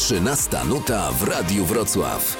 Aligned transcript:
13 0.00 0.56
nuta 0.68 1.12
w 1.12 1.28
Radiu 1.28 1.64
Wrocław. 1.64 2.36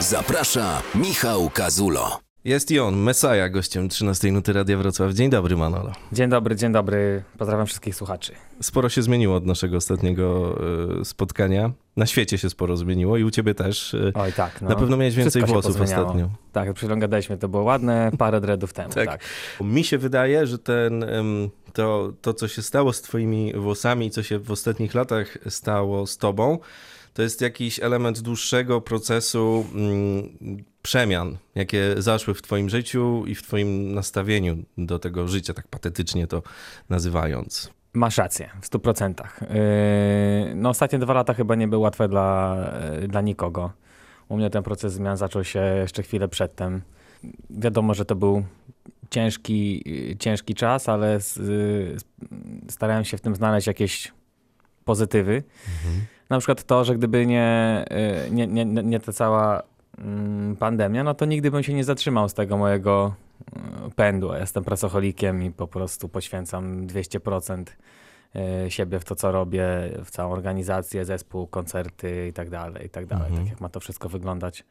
Zaprasza 0.00 0.82
Michał 0.94 1.50
Kazulo. 1.50 2.20
Jest 2.44 2.70
i 2.70 2.80
on, 2.80 2.96
Mesaja, 2.96 3.48
gościem 3.48 3.88
13 3.88 4.32
Nuty 4.32 4.52
Radia 4.52 4.76
Wrocław. 4.76 5.12
Dzień 5.12 5.30
dobry, 5.30 5.56
Manolo. 5.56 5.92
Dzień 6.12 6.30
dobry, 6.30 6.56
dzień 6.56 6.72
dobry. 6.72 7.22
Pozdrawiam 7.38 7.66
wszystkich 7.66 7.94
słuchaczy. 7.94 8.32
Sporo 8.62 8.88
się 8.88 9.02
zmieniło 9.02 9.36
od 9.36 9.46
naszego 9.46 9.76
ostatniego 9.76 10.56
y, 11.00 11.04
spotkania. 11.04 11.70
Na 11.96 12.06
świecie 12.06 12.38
się 12.38 12.50
sporo 12.50 12.76
zmieniło 12.76 13.16
i 13.16 13.24
u 13.24 13.30
ciebie 13.30 13.54
też. 13.54 13.94
Y, 13.94 14.12
Oj, 14.14 14.32
tak. 14.32 14.62
No. 14.62 14.68
Na 14.68 14.76
pewno 14.76 14.96
miałeś 14.96 15.14
więcej 15.14 15.42
Wszystko 15.42 15.60
włosów 15.60 15.80
ostatnio. 15.80 16.28
Tak, 16.52 16.72
przyglądaliśmy, 16.72 17.38
to 17.38 17.48
było 17.48 17.62
ładne 17.62 18.10
parę 18.18 18.40
dreadów 18.40 18.72
temu. 18.72 18.92
Tak. 18.92 19.06
tak. 19.06 19.20
Mi 19.60 19.84
się 19.84 19.98
wydaje, 19.98 20.46
że 20.46 20.58
ten, 20.58 21.04
to, 21.72 22.12
to, 22.20 22.34
co 22.34 22.48
się 22.48 22.62
stało 22.62 22.92
z 22.92 23.02
twoimi 23.02 23.52
włosami 23.56 24.06
i 24.06 24.10
co 24.10 24.22
się 24.22 24.38
w 24.38 24.50
ostatnich 24.50 24.94
latach 24.94 25.38
stało 25.48 26.06
z 26.06 26.18
tobą, 26.18 26.58
to 27.14 27.22
jest 27.22 27.40
jakiś 27.40 27.80
element 27.80 28.20
dłuższego 28.20 28.80
procesu 28.80 29.66
mm, 29.74 30.64
przemian, 30.82 31.36
jakie 31.54 31.94
zaszły 31.98 32.34
w 32.34 32.42
twoim 32.42 32.70
życiu 32.70 33.24
i 33.26 33.34
w 33.34 33.42
twoim 33.42 33.94
nastawieniu 33.94 34.56
do 34.78 34.98
tego 34.98 35.28
życia, 35.28 35.54
tak 35.54 35.68
patetycznie 35.68 36.26
to 36.26 36.42
nazywając. 36.88 37.70
Masz 37.92 38.18
rację, 38.18 38.50
w 38.60 38.66
stu 38.66 38.78
procentach. 38.78 39.40
Yy, 39.42 40.54
No 40.54 40.68
ostatnie 40.68 40.98
dwa 40.98 41.12
lata 41.12 41.34
chyba 41.34 41.54
nie 41.54 41.68
były 41.68 41.82
łatwe 41.82 42.08
dla, 42.08 42.56
yy, 43.00 43.08
dla 43.08 43.20
nikogo. 43.20 43.72
U 44.28 44.36
mnie 44.36 44.50
ten 44.50 44.62
proces 44.62 44.92
zmian 44.92 45.16
zaczął 45.16 45.44
się 45.44 45.60
jeszcze 45.60 46.02
chwilę 46.02 46.28
przedtem. 46.28 46.82
Wiadomo, 47.50 47.94
że 47.94 48.04
to 48.04 48.14
był 48.14 48.44
ciężki, 49.10 49.82
yy, 49.86 50.16
ciężki 50.16 50.54
czas, 50.54 50.88
ale 50.88 51.18
starałem 52.68 53.04
się 53.04 53.16
w 53.16 53.20
tym 53.20 53.34
znaleźć 53.34 53.66
jakieś 53.66 54.12
pozytywy. 54.84 55.42
Na 56.30 56.38
przykład 56.38 56.64
to, 56.64 56.84
że 56.84 56.94
gdyby 56.94 57.26
nie, 57.26 57.84
yy, 57.90 58.30
nie, 58.30 58.46
nie, 58.46 58.64
nie 58.64 59.00
ta 59.00 59.12
cała 59.12 59.62
mm, 59.98 60.56
pandemia, 60.56 61.04
no 61.04 61.14
to 61.14 61.24
nigdy 61.24 61.50
bym 61.50 61.62
się 61.62 61.74
nie 61.74 61.84
zatrzymał 61.84 62.28
z 62.28 62.34
tego 62.34 62.56
mojego 62.56 63.14
yy, 63.84 63.90
pędu. 63.90 64.34
Jestem 64.34 64.64
pracocholikiem 64.64 65.42
i 65.42 65.50
po 65.50 65.66
prostu 65.66 66.08
poświęcam 66.08 66.86
200% 66.86 67.64
yy, 68.34 68.70
siebie 68.70 68.98
w 68.98 69.04
to, 69.04 69.14
co 69.14 69.32
robię, 69.32 69.66
w 70.04 70.10
całą 70.10 70.32
organizację, 70.32 71.04
zespół, 71.04 71.46
koncerty 71.46 72.28
i 72.28 72.32
tak 72.32 72.50
dalej, 72.50 72.86
i 72.86 72.90
tak 72.90 73.06
dalej. 73.06 73.26
Mhm. 73.26 73.44
Tak 73.44 73.52
jak 73.52 73.60
ma 73.60 73.68
to 73.68 73.80
wszystko 73.80 74.08
wyglądać. 74.08 74.64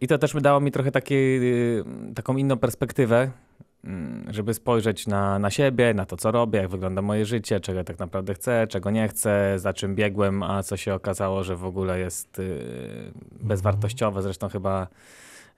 I 0.00 0.06
to 0.08 0.18
też 0.18 0.32
dało 0.32 0.60
mi 0.60 0.70
trochę 0.70 0.90
takiej, 0.90 1.40
yy, 1.40 1.84
taką 2.14 2.36
inną 2.36 2.56
perspektywę, 2.56 3.30
żeby 4.30 4.54
spojrzeć 4.54 5.06
na, 5.06 5.38
na 5.38 5.50
siebie, 5.50 5.94
na 5.94 6.06
to, 6.06 6.16
co 6.16 6.30
robię, 6.30 6.58
jak 6.58 6.68
wygląda 6.68 7.02
moje 7.02 7.26
życie, 7.26 7.60
czego 7.60 7.84
tak 7.84 7.98
naprawdę 7.98 8.34
chcę, 8.34 8.66
czego 8.66 8.90
nie 8.90 9.08
chcę, 9.08 9.58
za 9.58 9.72
czym 9.72 9.94
biegłem, 9.94 10.42
a 10.42 10.62
co 10.62 10.76
się 10.76 10.94
okazało, 10.94 11.44
że 11.44 11.56
w 11.56 11.64
ogóle 11.64 11.98
jest 11.98 12.38
yy, 12.38 13.12
bezwartościowe. 13.40 14.22
Zresztą 14.22 14.48
chyba 14.48 14.86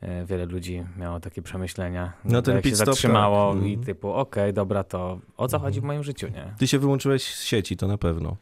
yy, 0.03 0.27
wiele 0.27 0.47
ludzi 0.47 0.85
miało 0.99 1.21
takie 1.21 1.43
przemyślenia. 1.43 2.13
No 2.25 2.43
ten 2.43 2.57
jak 2.57 2.65
się 2.65 2.77
stop, 2.77 2.87
zatrzymało 2.87 3.55
tak. 3.55 3.63
i 3.63 3.67
Mhm. 3.67 3.85
typu, 3.87 4.13
okej, 4.13 4.53
dobra, 4.53 4.85
to 4.85 5.19
o 5.37 5.49
co 5.49 5.59
chodzi 5.59 5.81
w 5.81 5.85
moim 5.85 6.03
życiu, 6.03 6.29
nie? 6.29 6.55
Ty 6.59 6.67
się 6.67 6.79
wyłączyłeś 6.79 7.35
z 7.35 7.43
sieci, 7.43 7.77
to 7.77 7.89
na 7.89 7.99
pewno. 7.99 8.37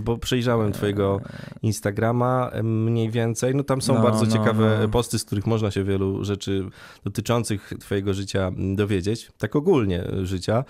Bo 0.00 0.18
przejrzałem 0.18 0.72
twojego 0.72 1.20
Instagrama 1.62 2.50
mniej 2.62 3.10
więcej. 3.10 3.54
No 3.54 3.62
tam 3.64 3.82
są 3.82 3.94
No, 3.94 4.02
bardzo 4.02 4.24
no, 4.24 4.32
ciekawe 4.32 4.78
no. 4.82 4.88
posty, 4.88 5.18
z 5.18 5.24
których 5.24 5.46
można 5.46 5.70
się 5.70 5.84
wielu 5.84 6.24
rzeczy 6.24 6.64
dotyczących 7.04 7.72
twojego 7.80 8.14
życia 8.14 8.46
m, 8.56 8.76
dowiedzieć. 8.76 9.32
Tak 9.38 9.56
ogólnie 9.56 10.04
życia. 10.22 10.64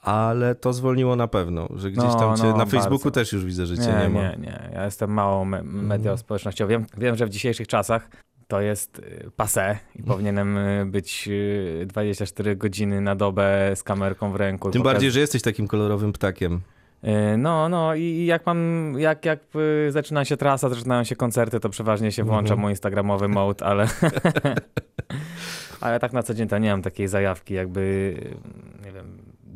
Ale 0.00 0.54
to 0.54 0.72
zwolniło 0.72 1.16
na 1.16 1.28
pewno, 1.28 1.68
że 1.76 1.90
gdzieś 1.90 2.04
No, 2.04 2.14
tam 2.18 2.36
cię, 2.36 2.42
no, 2.42 2.56
na 2.56 2.66
Facebooku 2.66 2.98
bardzo. 2.98 3.10
też 3.10 3.32
już 3.32 3.44
widzę, 3.44 3.66
że 3.66 3.76
cię 3.76 3.82
Nie, 3.82 4.02
nie, 4.02 4.08
ma. 4.08 4.20
nie, 4.20 4.36
nie. 4.40 4.70
Ja 4.72 4.84
jestem 4.84 5.10
mało 5.10 5.44
me 5.44 5.62
medią 5.62 5.96
Mhm. 6.10 6.18
społecznościową. 6.18 6.68
Wiem, 6.70 6.86
wiem, 6.98 7.16
że 7.16 7.26
w 7.26 7.30
dzisiejszych 7.30 7.68
czasach 7.68 8.08
to 8.48 8.60
jest 8.60 8.98
y, 8.98 9.30
passé 9.38 9.76
i 9.96 10.02
powinienem 10.02 10.56
y, 10.58 10.86
być 10.86 11.28
y, 11.28 11.86
24 11.88 12.56
godziny 12.56 13.00
na 13.00 13.16
dobę 13.16 13.72
z 13.76 13.82
kamerką 13.82 14.32
w 14.32 14.36
ręku. 14.36 14.70
Tym 14.70 14.82
bardziej, 14.82 15.10
że 15.10 15.20
jesteś 15.20 15.42
takim 15.42 15.68
kolorowym 15.68 16.12
ptakiem. 16.12 16.60
Y, 17.04 17.36
No, 17.36 17.68
no 17.68 17.94
i 17.94 18.26
jak 18.26 18.46
mam, 18.46 18.92
jak, 18.98 19.24
jak 19.24 19.40
y, 19.88 19.92
zaczyna 19.92 20.24
się 20.24 20.36
trasa, 20.36 20.68
zaczynają 20.68 21.04
się 21.04 21.16
koncerty, 21.16 21.60
to 21.60 21.68
przeważnie 21.68 22.12
się 22.12 22.24
włącza 22.24 22.52
Mhm. 22.54 22.60
mój 22.60 22.70
instagramowy 22.72 23.28
mode, 23.28 23.64
ale 23.66 23.86
ale 25.80 26.00
tak 26.00 26.12
na 26.12 26.22
co 26.22 26.34
dzień 26.34 26.48
to 26.48 26.58
nie 26.58 26.70
mam 26.70 26.82
takiej 26.82 27.08
zajawki, 27.08 27.54
jakby 27.54 28.14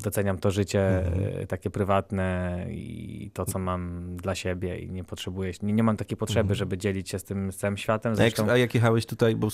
doceniam 0.03 0.39
to 0.39 0.51
życie 0.51 0.99
Mhm. 1.07 1.47
takie 1.47 1.71
prywatne 1.71 2.67
i 2.71 3.31
to, 3.35 3.47
co 3.47 3.59
mam 3.59 4.17
dla 4.17 4.35
siebie 4.35 4.79
i 4.79 4.91
nie 4.91 5.05
potrzebuję, 5.05 5.53
nie, 5.63 5.73
nie 5.73 5.83
mam 5.83 5.97
takiej 5.97 6.17
potrzeby, 6.17 6.41
Mhm. 6.41 6.55
żeby 6.55 6.79
dzielić 6.79 7.09
się 7.11 7.19
z 7.19 7.25
tym 7.25 7.53
z 7.53 7.57
całym 7.57 7.77
światem. 7.77 8.13
A 8.19 8.23
jak, 8.25 8.35
Zresztą, 8.37 8.53
a 8.53 8.57
jak 8.57 8.75
jechałeś 8.75 9.07
tutaj, 9.07 9.37
bo 9.37 9.49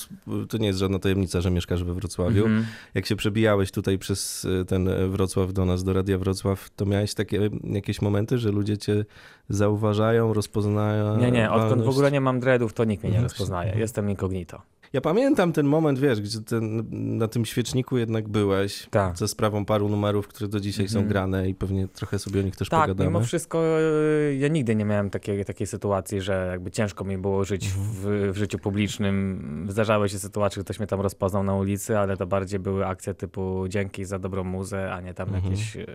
to 0.48 0.58
nie 0.58 0.66
jest 0.66 0.78
żadna 0.78 0.98
tajemnica, 0.98 1.40
że 1.40 1.50
mieszkasz 1.50 1.84
we 1.84 1.94
Wrocławiu. 1.94 2.44
Mhm. 2.46 2.66
Jak 2.94 3.06
się 3.06 3.16
przebijałeś 3.16 3.70
tutaj 3.70 3.98
przez 3.98 4.46
e, 4.60 4.64
ten 4.64 4.88
Wrocław 5.10 5.52
do 5.52 5.64
nas, 5.64 5.84
do 5.84 5.92
Radia 5.92 6.18
Wrocław, 6.18 6.70
to 6.76 6.86
miałeś 6.86 7.14
takie 7.14 7.50
jakieś 7.64 8.02
momenty, 8.02 8.38
że 8.38 8.50
ludzie 8.50 8.78
cię 8.78 9.04
zauważają, 9.48 10.32
rozpoznają? 10.32 11.16
Nie, 11.16 11.30
nie, 11.30 11.50
odkąd 11.50 11.82
w 11.82 11.88
ogóle 11.88 12.10
nie 12.10 12.20
mam 12.20 12.40
dreadów, 12.40 12.72
to 12.72 12.84
nikt 12.84 13.02
mnie 13.02 13.12
nie 13.12 13.18
No 13.18 13.22
rozpoznaje. 13.24 13.78
Jestem 13.78 14.10
incognito. 14.10 14.62
Ja 14.92 15.00
pamiętam 15.00 15.52
ten 15.52 15.66
moment, 15.66 15.98
wiesz, 15.98 16.20
gdzie 16.20 16.40
ten, 16.40 16.84
na 17.18 17.28
tym 17.28 17.44
świeczniku 17.44 17.98
jednak 17.98 18.28
byłeś. 18.28 18.86
Tak. 18.90 19.18
Ze 19.18 19.28
sprawą 19.28 19.64
paru 19.64 19.88
numerów, 19.88 20.28
które 20.28 20.48
do 20.48 20.60
dzisiaj 20.60 20.88
są 20.88 20.98
Mhm. 20.98 21.08
grane 21.08 21.48
i 21.48 21.54
pewnie 21.54 21.88
trochę 21.88 22.18
sobie 22.18 22.40
o 22.40 22.42
nich 22.42 22.56
też 22.56 22.68
Tak, 22.68 22.80
pogadamy. 22.80 23.10
mimo 23.10 23.20
wszystko 23.20 23.80
y, 23.80 24.36
ja 24.40 24.48
nigdy 24.48 24.76
nie 24.76 24.84
miałem 24.84 25.10
takiej, 25.10 25.44
takiej 25.44 25.66
sytuacji, 25.66 26.20
że 26.20 26.48
jakby 26.50 26.70
ciężko 26.70 27.04
mi 27.04 27.18
było 27.18 27.44
żyć 27.44 27.66
Mhm. 27.66 27.86
w, 27.92 28.32
w 28.34 28.36
życiu 28.36 28.58
publicznym. 28.58 29.66
Zdarzały 29.70 30.08
się 30.08 30.18
sytuacje, 30.18 30.60
że 30.60 30.64
ktoś 30.64 30.78
mnie 30.78 30.86
tam 30.86 31.00
rozpoznał 31.00 31.42
na 31.42 31.54
ulicy, 31.54 31.98
ale 31.98 32.16
to 32.16 32.26
bardziej 32.26 32.60
były 32.60 32.86
akcje 32.86 33.14
typu 33.14 33.64
dzięki 33.68 34.04
za 34.04 34.18
dobrą 34.18 34.44
muzę, 34.44 34.92
a 34.92 35.00
nie 35.00 35.14
tam 35.14 35.28
Mhm. 35.28 35.44
jakieś... 35.44 35.76
y, 35.76 35.86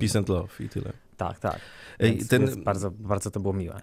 Peace 0.00 0.18
and 0.18 0.28
love 0.28 0.48
i 0.64 0.68
tyle. 0.68 0.92
Tak, 1.16 1.38
tak. 1.38 1.60
Więc, 2.00 2.28
ten- 2.28 2.46
więc 2.46 2.56
bardzo, 2.56 2.90
bardzo 2.90 3.30
to 3.30 3.40
było 3.40 3.54
miłe. 3.54 3.80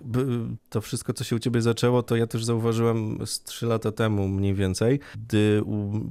To 0.70 0.82
wszystko, 0.82 1.14
co 1.14 1.24
się 1.24 1.36
u 1.36 1.40
ciebie 1.40 1.62
zaczęło, 1.62 2.04
to 2.04 2.16
ja 2.16 2.28
też 2.28 2.46
zauważyłem 2.46 3.18
z 3.26 3.44
trzy 3.44 3.66
lata 3.66 3.92
temu 3.92 4.09
mniej 4.10 4.54
więcej, 4.54 5.00
gdy 5.14 5.64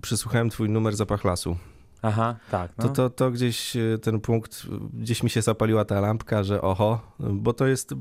przysłuchałem 0.02 0.50
twój 0.50 0.70
numer 0.70 0.96
Zapach 0.96 1.24
Lasu. 1.24 1.56
Aha, 2.02 2.36
tak. 2.50 2.72
No. 2.78 2.84
To, 2.84 2.94
to, 2.94 3.10
to 3.10 3.30
gdzieś 3.30 3.76
e, 3.76 3.98
ten 4.02 4.20
punkt, 4.20 4.66
gdzieś 4.92 5.22
mi 5.22 5.30
się 5.30 5.42
zapaliła 5.42 5.84
ta 5.84 6.00
lampka, 6.00 6.44
że 6.44 6.62
oho, 6.62 7.00
bo 7.18 7.52
to 7.52 7.66
jest, 7.66 7.94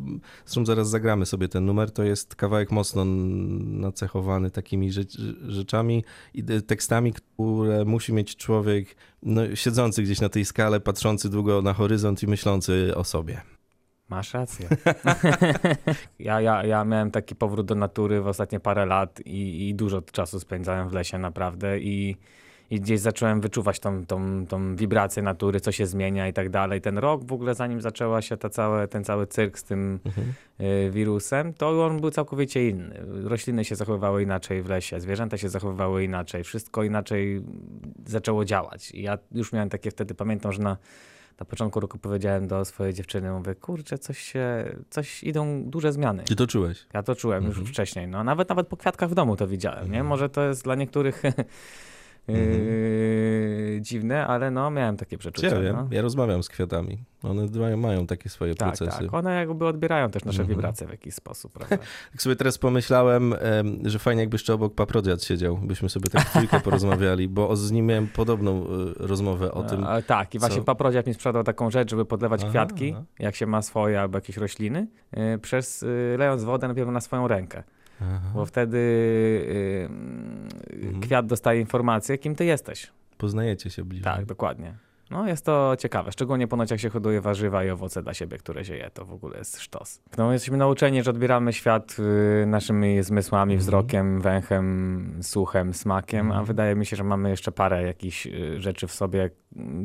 zresztą 0.46 0.66
zaraz 0.66 0.90
zagramy 0.90 1.26
sobie 1.26 1.48
ten 1.48 1.66
numer, 1.66 1.92
to 1.92 2.04
jest 2.04 2.36
kawałek 2.36 2.72
mocno 2.72 3.06
nacechowany 3.06 4.52
takimi 4.52 4.92
rzecz, 4.92 5.18
rzeczami 5.48 6.04
i 6.34 6.44
tekstami, 6.44 7.14
które 7.14 7.86
musi 7.86 8.14
mieć 8.14 8.36
człowiek 8.36 8.96
no, 9.24 9.56
siedzący 9.56 10.04
gdzieś 10.04 10.22
na 10.22 10.30
tej 10.30 10.46
skale, 10.46 10.80
patrzący 10.80 11.30
długo 11.30 11.62
na 11.62 11.74
horyzont 11.74 12.24
i 12.24 12.28
myślący 12.28 12.96
o 12.96 13.04
sobie. 13.04 13.42
Masz 14.10 14.34
rację. 14.34 14.70
ja, 16.20 16.42
ja, 16.42 16.66
ja 16.66 16.86
miałem 16.86 17.12
taki 17.12 17.36
powrót 17.36 17.66
do 17.66 17.76
natury 17.76 18.22
w 18.22 18.28
ostatnie 18.28 18.60
parę 18.60 18.86
lat 18.86 19.20
i, 19.26 19.70
i 19.70 19.76
dużo 19.76 20.02
czasu 20.02 20.40
spędzałem 20.40 20.90
w 20.90 20.94
lesie 20.94 21.18
naprawdę 21.18 21.80
i, 21.80 22.18
i 22.70 22.80
gdzieś 22.82 23.00
zacząłem 23.00 23.42
wyczuwać 23.42 23.80
tą, 23.80 24.06
tą, 24.06 24.46
tą 24.48 24.76
wibrację 24.76 25.24
natury, 25.24 25.60
co 25.60 25.72
się 25.72 25.86
zmienia 25.86 26.28
i 26.28 26.34
tak 26.34 26.50
dalej. 26.50 26.82
Ten 26.82 26.98
rok 26.98 27.24
w 27.24 27.34
ogóle 27.34 27.56
zanim 27.56 27.82
zaczęła 27.82 28.22
się 28.22 28.38
ta 28.38 28.50
całe, 28.50 28.88
ten 28.88 29.04
cały 29.04 29.28
cyrk 29.28 29.60
z 29.60 29.64
tym 29.64 30.00
Mhm. 30.06 30.34
y, 30.62 30.92
wirusem, 30.92 31.54
to 31.54 31.86
on 31.86 32.02
był 32.02 32.12
całkowicie 32.12 32.70
inny. 32.70 33.00
Rośliny 33.24 33.66
się 33.66 33.76
zachowywały 33.76 34.24
inaczej 34.24 34.62
w 34.62 34.70
lesie, 34.70 35.00
zwierzęta 35.00 35.38
się 35.38 35.50
zachowywały 35.50 36.04
inaczej, 36.04 36.44
wszystko 36.44 36.84
inaczej 36.84 37.42
zaczęło 38.06 38.46
działać. 38.46 38.92
I 38.92 39.02
ja 39.02 39.18
już 39.32 39.54
miałem 39.54 39.70
takie 39.70 39.92
wtedy, 39.92 40.16
pamiętam, 40.16 40.54
że 40.54 40.62
na, 40.62 40.78
na 41.40 41.46
początku 41.46 41.80
roku 41.80 41.98
powiedziałem 41.98 42.48
do 42.48 42.66
swojej 42.66 42.94
dziewczyny, 42.94 43.32
mówię, 43.32 43.56
kurczę, 43.56 43.98
coś 43.98 44.20
się, 44.20 44.76
coś 44.90 45.24
idą 45.24 45.64
duże 45.66 45.92
zmiany. 45.94 46.24
Czy 46.24 46.36
to 46.36 46.48
czułeś? 46.48 46.86
Ja 46.94 47.04
to 47.04 47.16
czułem 47.16 47.46
Mhm. 47.46 47.62
już 47.62 47.70
wcześniej, 47.72 48.08
no 48.08 48.24
nawet 48.24 48.50
nawet 48.50 48.68
po 48.68 48.78
kwiatkach 48.78 49.10
w 49.10 49.14
domu 49.14 49.36
to 49.36 49.48
widziałem, 49.48 49.84
nie? 49.84 49.88
Mhm. 50.00 50.06
Może 50.08 50.30
to 50.30 50.44
jest 50.48 50.64
dla 50.64 50.76
niektórych 50.76 51.22
yy, 52.28 53.82
dziwne, 53.82 54.28
ale 54.28 54.52
no 54.52 54.72
miałem 54.72 54.98
takie 54.98 55.18
przeczucie. 55.18 55.48
Ja 55.48 55.62
wiem, 55.62 55.76
no. 55.76 55.88
ja 55.92 56.02
rozmawiam 56.02 56.44
z 56.44 56.50
kwiatami. 56.50 56.98
One 57.24 57.48
mają, 57.60 57.78
mają 57.78 58.08
takie 58.08 58.30
swoje 58.30 58.56
Tak, 58.56 58.68
procesy. 58.68 59.04
tak. 59.06 59.14
One 59.14 59.36
jakby 59.36 59.66
odbierają 59.68 60.10
też 60.10 60.26
nasze 60.26 60.42
Mhm. 60.42 60.58
wibracje 60.58 60.88
w 60.88 60.92
jakiś 60.92 61.14
sposób, 61.14 61.52
prawda? 61.54 61.78
Tak 62.12 62.22
sobie 62.22 62.36
teraz 62.36 62.58
pomyślałem, 62.58 63.34
em, 63.34 63.80
że 63.86 64.00
fajnie 64.00 64.22
jakby 64.22 64.36
jeszcze 64.36 64.54
obok 64.54 64.74
Paprodiat 64.76 65.24
siedział, 65.24 65.58
byśmy 65.58 65.90
sobie 65.90 66.10
tak 66.10 66.30
trójkę 66.30 66.60
porozmawiali, 66.60 67.28
bo 67.28 67.56
z 67.56 67.72
nim 67.72 67.86
miałem 67.86 68.08
podobną 68.08 68.64
y, 68.64 68.68
rozmowę 68.98 69.52
o 69.52 69.64
tym. 69.64 69.84
A, 69.84 70.02
tak, 70.02 70.36
i 70.36 70.40
właśnie 70.40 70.58
co- 70.58 70.64
paprodziak 70.64 71.08
mi 71.08 71.14
sprzedał 71.14 71.44
taką 71.44 71.72
rzecz, 71.72 71.90
żeby 71.92 72.06
podlewać 72.06 72.42
Aha, 72.42 72.50
kwiatki, 72.50 72.92
aha. 72.96 73.04
jak 73.20 73.36
się 73.36 73.46
ma 73.46 73.62
swoje 73.62 74.02
albo 74.02 74.18
jakieś 74.18 74.38
rośliny, 74.38 74.88
yy, 75.18 75.38
przez 75.40 75.82
yy, 75.82 76.16
lejąc 76.18 76.44
wodę 76.44 76.68
najpierw 76.68 76.90
na 76.90 77.02
swoją 77.02 77.28
rękę. 77.28 77.64
Aha, 78.02 78.32
Bo 78.34 78.46
wtedy 78.46 78.78
yy, 79.48 79.90
Mhm. 80.88 81.02
kwiat 81.02 81.26
dostaje 81.26 81.60
informację, 81.60 82.18
kim 82.18 82.36
ty 82.36 82.46
jesteś. 82.46 82.92
Poznajecie 83.18 83.70
się 83.70 83.84
bliżej. 83.84 84.04
Tak, 84.04 84.26
dokładnie. 84.26 84.74
No 85.12 85.28
jest 85.28 85.46
to 85.46 85.76
ciekawe, 85.80 86.12
szczególnie 86.12 86.48
ponoć 86.48 86.72
jak 86.72 86.80
się 86.80 86.90
hoduje 86.90 87.22
warzywa 87.22 87.64
i 87.64 87.70
owoce 87.70 88.04
dla 88.04 88.14
siebie, 88.14 88.38
które 88.38 88.66
się 88.66 88.76
je, 88.76 88.90
to 88.94 89.06
w 89.06 89.14
ogóle 89.14 89.38
jest 89.38 89.60
sztos. 89.62 90.02
No 90.18 90.34
jesteśmy 90.34 90.58
nauczeni, 90.58 91.04
że 91.04 91.12
odbieramy 91.12 91.54
świat 91.54 91.96
y, 92.44 92.46
naszymi 92.46 93.04
zmysłami, 93.04 93.54
Mhm. 93.54 93.60
wzrokiem, 93.60 94.22
węchem, 94.22 95.20
słuchem, 95.22 95.74
smakiem, 95.74 96.26
a 96.26 96.30
Mhm. 96.30 96.46
wydaje 96.46 96.76
mi 96.76 96.86
się, 96.86 96.96
że 96.96 97.04
mamy 97.04 97.30
jeszcze 97.30 97.52
parę 97.52 97.84
jakichś 97.84 98.28
y, 98.28 98.62
rzeczy 98.62 98.88
w 98.88 98.92
sobie, 98.94 99.30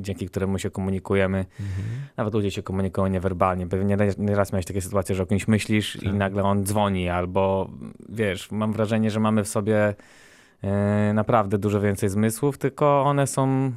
dzięki 0.00 0.26
któremu 0.28 0.58
się 0.58 0.70
komunikujemy. 0.70 1.38
Mhm. 1.38 1.86
Nawet 2.16 2.34
ludzie 2.34 2.50
się 2.50 2.62
komunikują 2.62 3.06
niewerbalnie. 3.06 3.66
Pewnie 3.66 3.96
nie- 3.96 4.12
nieraz 4.18 4.52
miałeś 4.52 4.66
takie 4.66 4.80
sytuacje, 4.80 5.14
że 5.14 5.22
o 5.22 5.26
kimś 5.26 5.48
myślisz 5.48 5.96
i 5.96 6.06
Tak. 6.06 6.14
nagle 6.14 6.42
on 6.42 6.64
dzwoni, 6.64 7.08
albo 7.08 7.70
wiesz, 8.08 8.50
mam 8.50 8.72
wrażenie, 8.72 9.10
że 9.10 9.20
mamy 9.20 9.44
w 9.44 9.48
sobie 9.48 9.94
e, 10.62 11.12
naprawdę 11.14 11.58
dużo 11.58 11.80
więcej 11.80 12.08
zmysłów, 12.08 12.58
tylko 12.58 13.02
one 13.02 13.26
są 13.26 13.72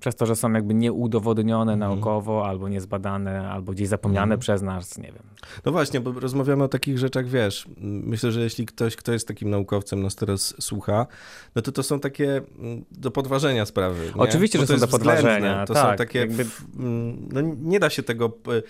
przez 0.00 0.16
to, 0.16 0.26
że 0.26 0.36
są 0.36 0.52
jakby 0.52 0.74
nieudowodnione 0.74 1.72
Mhm. 1.72 1.90
naukowo, 1.90 2.46
albo 2.46 2.68
niezbadane, 2.68 3.50
albo 3.50 3.72
gdzieś 3.72 3.88
zapomniane 3.88 4.22
Mhm. 4.24 4.40
przez 4.40 4.62
nas, 4.62 4.98
nie 4.98 5.04
wiem. 5.12 5.22
No 5.64 5.72
właśnie, 5.72 6.00
bo 6.00 6.12
rozmawiamy 6.20 6.64
o 6.64 6.68
takich 6.68 6.98
rzeczach, 6.98 7.26
wiesz, 7.28 7.66
myślę, 7.80 8.32
że 8.32 8.40
jeśli 8.40 8.66
ktoś, 8.66 8.96
kto 8.96 9.12
jest 9.12 9.28
takim 9.28 9.50
naukowcem, 9.50 10.02
nas 10.02 10.14
teraz 10.16 10.54
słucha, 10.60 11.06
no 11.54 11.62
to 11.62 11.72
to 11.72 11.82
są 11.82 12.00
takie 12.00 12.40
mm, 12.58 12.84
do 12.90 13.10
podważenia 13.10 13.66
sprawy. 13.66 14.06
Nie? 14.16 14.22
Oczywiście, 14.22 14.58
Bo 14.58 14.62
że 14.66 14.74
to 14.74 14.80
są 14.80 14.86
do 14.86 14.88
podważenia, 14.92 15.66
To 15.66 15.74
są 15.74 15.80
tak, 15.80 15.98
takie, 15.98 16.18
jakby- 16.18 16.46
mm, 16.78 17.28
no 17.32 17.40
nie 17.62 17.80
da 17.80 17.90
się 17.90 18.02
tego 18.02 18.26
e, 18.26 18.62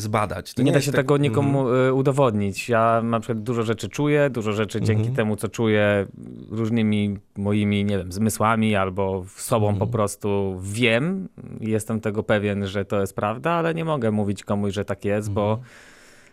zbadać. 0.00 0.54
To 0.54 0.62
nie 0.62 0.72
da 0.72 0.76
jest 0.78 0.86
się 0.86 0.92
tak- 0.92 0.98
tego 1.00 1.16
nikomu 1.16 1.60
Mhm. 1.60 1.86
y, 1.88 1.92
udowodnić. 1.94 2.68
Ja 2.68 3.02
na 3.04 3.20
przykład 3.20 3.42
dużo 3.42 3.62
rzeczy 3.62 3.88
czuję, 3.88 4.30
dużo 4.30 4.52
rzeczy 4.52 4.80
dzięki 4.80 5.00
Mhm. 5.00 5.16
temu, 5.16 5.36
co 5.36 5.48
czuję, 5.48 6.06
różnymi 6.50 7.18
moimi, 7.36 7.84
nie 7.84 7.98
wiem, 7.98 8.12
zmysłami 8.12 8.76
albo 8.76 9.24
sobą 9.36 9.68
Mhm. 9.68 9.78
po 9.88 9.92
prostu 9.92 10.58
wiem. 10.72 11.28
Jestem 11.60 12.00
tego 12.00 12.22
pewien, 12.22 12.66
że 12.66 12.84
to 12.84 13.00
jest 13.00 13.16
prawda, 13.16 13.50
ale 13.50 13.74
nie 13.74 13.84
mogę 13.84 14.10
mówić 14.10 14.44
komuś, 14.44 14.74
że 14.74 14.84
tak 14.84 15.04
jest, 15.04 15.30
bo 15.30 15.50
Mhm. 15.52 15.68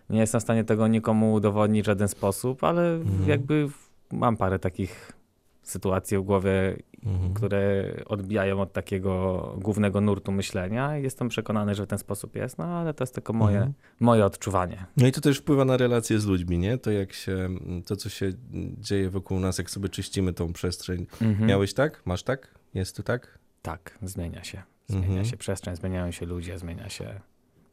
nie 0.09 0.19
jestem 0.19 0.39
w 0.39 0.43
stanie 0.43 0.63
tego 0.63 0.87
nikomu 0.87 1.33
udowodnić 1.33 1.83
w 1.83 1.85
żaden 1.85 2.07
sposób, 2.07 2.63
ale 2.63 2.93
Mhm. 2.95 3.29
jakby 3.29 3.67
mam 4.11 4.37
parę 4.37 4.59
takich 4.59 5.11
sytuacji 5.63 6.17
w 6.17 6.21
głowie, 6.21 6.75
Mhm. 7.05 7.33
które 7.33 7.93
odbijają 8.05 8.61
od 8.61 8.73
takiego 8.73 9.43
głównego 9.57 10.01
nurtu 10.01 10.31
myślenia 10.31 10.97
i 10.97 11.03
jestem 11.03 11.29
przekonany, 11.29 11.75
że 11.75 11.83
w 11.83 11.87
ten 11.87 11.99
sposób 11.99 12.35
jest, 12.35 12.57
no 12.57 12.65
ale 12.65 12.93
to 12.93 13.03
jest 13.03 13.15
tylko 13.15 13.33
moje, 13.33 13.55
Mhm. 13.57 13.73
moje 13.99 14.25
odczuwanie. 14.25 14.85
No 14.97 15.07
i 15.07 15.11
to 15.11 15.21
też 15.21 15.37
wpływa 15.37 15.65
na 15.65 15.77
relacje 15.77 16.19
z 16.19 16.25
ludźmi, 16.25 16.57
nie? 16.57 16.77
To 16.77 16.91
jak 16.91 17.13
się, 17.13 17.49
to 17.85 17.95
co 17.95 18.09
się 18.09 18.31
dzieje 18.77 19.09
wokół 19.09 19.39
nas, 19.39 19.57
jak 19.57 19.69
sobie 19.69 19.89
czyścimy 19.89 20.33
tą 20.33 20.53
przestrzeń. 20.53 21.05
Mhm. 21.21 21.47
Miałeś 21.47 21.73
tak? 21.73 22.01
Masz 22.05 22.23
tak? 22.23 22.47
Jest 22.73 22.95
to 22.97 23.03
tak? 23.03 23.39
Tak, 23.61 23.97
zmienia 24.01 24.43
się. 24.43 24.63
Zmienia 24.87 25.05
Mhm. 25.07 25.25
się 25.25 25.37
przestrzeń, 25.37 25.75
zmieniają 25.75 26.11
się 26.11 26.25
ludzie, 26.25 26.59
zmienia 26.59 26.89
się 26.89 27.19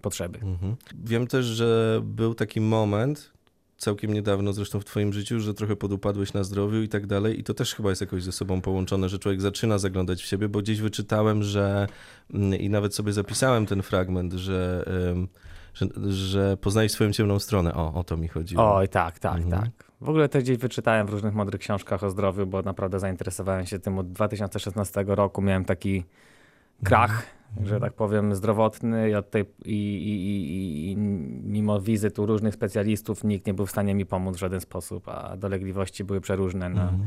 potrzeby. 0.02 0.38
Mhm. 0.38 0.76
Wiem 1.04 1.26
też, 1.26 1.46
że 1.46 2.00
był 2.04 2.34
taki 2.34 2.60
moment, 2.60 3.32
całkiem 3.76 4.12
niedawno 4.12 4.52
zresztą 4.52 4.80
w 4.80 4.84
twoim 4.84 5.12
życiu, 5.12 5.40
że 5.40 5.54
trochę 5.54 5.76
podupadłeś 5.76 6.32
na 6.32 6.44
zdrowiu 6.44 6.82
i 6.82 6.88
tak 6.88 7.06
dalej 7.06 7.40
i 7.40 7.44
to 7.44 7.54
też 7.54 7.74
chyba 7.74 7.88
jest 7.90 8.00
jakoś 8.00 8.22
ze 8.22 8.32
sobą 8.32 8.60
połączone, 8.60 9.08
że 9.08 9.18
człowiek 9.18 9.40
zaczyna 9.40 9.78
zaglądać 9.78 10.22
w 10.22 10.26
siebie, 10.26 10.48
bo 10.48 10.58
gdzieś 10.58 10.80
wyczytałem, 10.80 11.42
że 11.42 11.86
mm, 12.34 12.60
i 12.60 12.70
nawet 12.70 12.94
sobie 12.94 13.12
zapisałem 13.12 13.66
ten 13.66 13.82
fragment, 13.82 14.32
że, 14.32 14.84
że, 15.74 15.86
że 16.12 16.56
poznajesz 16.56 16.92
swoją 16.92 17.12
ciemną 17.12 17.38
stronę. 17.38 17.74
O, 17.74 17.94
o 17.94 18.04
to 18.04 18.16
mi 18.16 18.28
chodziło. 18.28 18.76
Oj, 18.76 18.88
tak, 18.88 19.18
tak, 19.18 19.36
Mhm. 19.42 19.62
tak. 19.62 19.85
W 20.00 20.08
ogóle 20.08 20.28
też 20.28 20.42
gdzieś 20.42 20.56
wyczytałem 20.58 21.06
w 21.06 21.10
różnych 21.10 21.34
mądrych 21.34 21.60
książkach 21.60 22.02
o 22.04 22.10
zdrowiu, 22.10 22.46
bo 22.46 22.62
naprawdę 22.62 23.00
zainteresowałem 23.00 23.66
się 23.66 23.78
tym 23.78 23.98
od 23.98 24.12
2016 24.12 25.04
roku. 25.08 25.42
Miałem 25.42 25.64
taki 25.64 26.04
krach, 26.84 27.22
Mhm. 27.50 27.66
że 27.68 27.80
tak 27.80 27.92
powiem, 27.92 28.34
zdrowotny 28.34 29.10
i, 29.10 29.14
od 29.14 29.30
tej, 29.30 29.44
i, 29.64 29.72
i, 29.74 30.90
i, 30.92 30.96
mimo 31.44 31.80
wizyt 31.80 32.18
u 32.18 32.26
różnych 32.26 32.54
specjalistów 32.54 33.24
nikt 33.24 33.46
nie 33.46 33.54
był 33.54 33.66
w 33.66 33.70
stanie 33.70 33.94
mi 33.94 34.06
pomóc 34.06 34.36
w 34.36 34.38
żaden 34.38 34.60
sposób, 34.60 35.08
a 35.08 35.36
dolegliwości 35.36 36.04
były 36.04 36.20
przeróżne. 36.20 36.68
Na, 36.68 36.82
Mhm. 36.82 37.00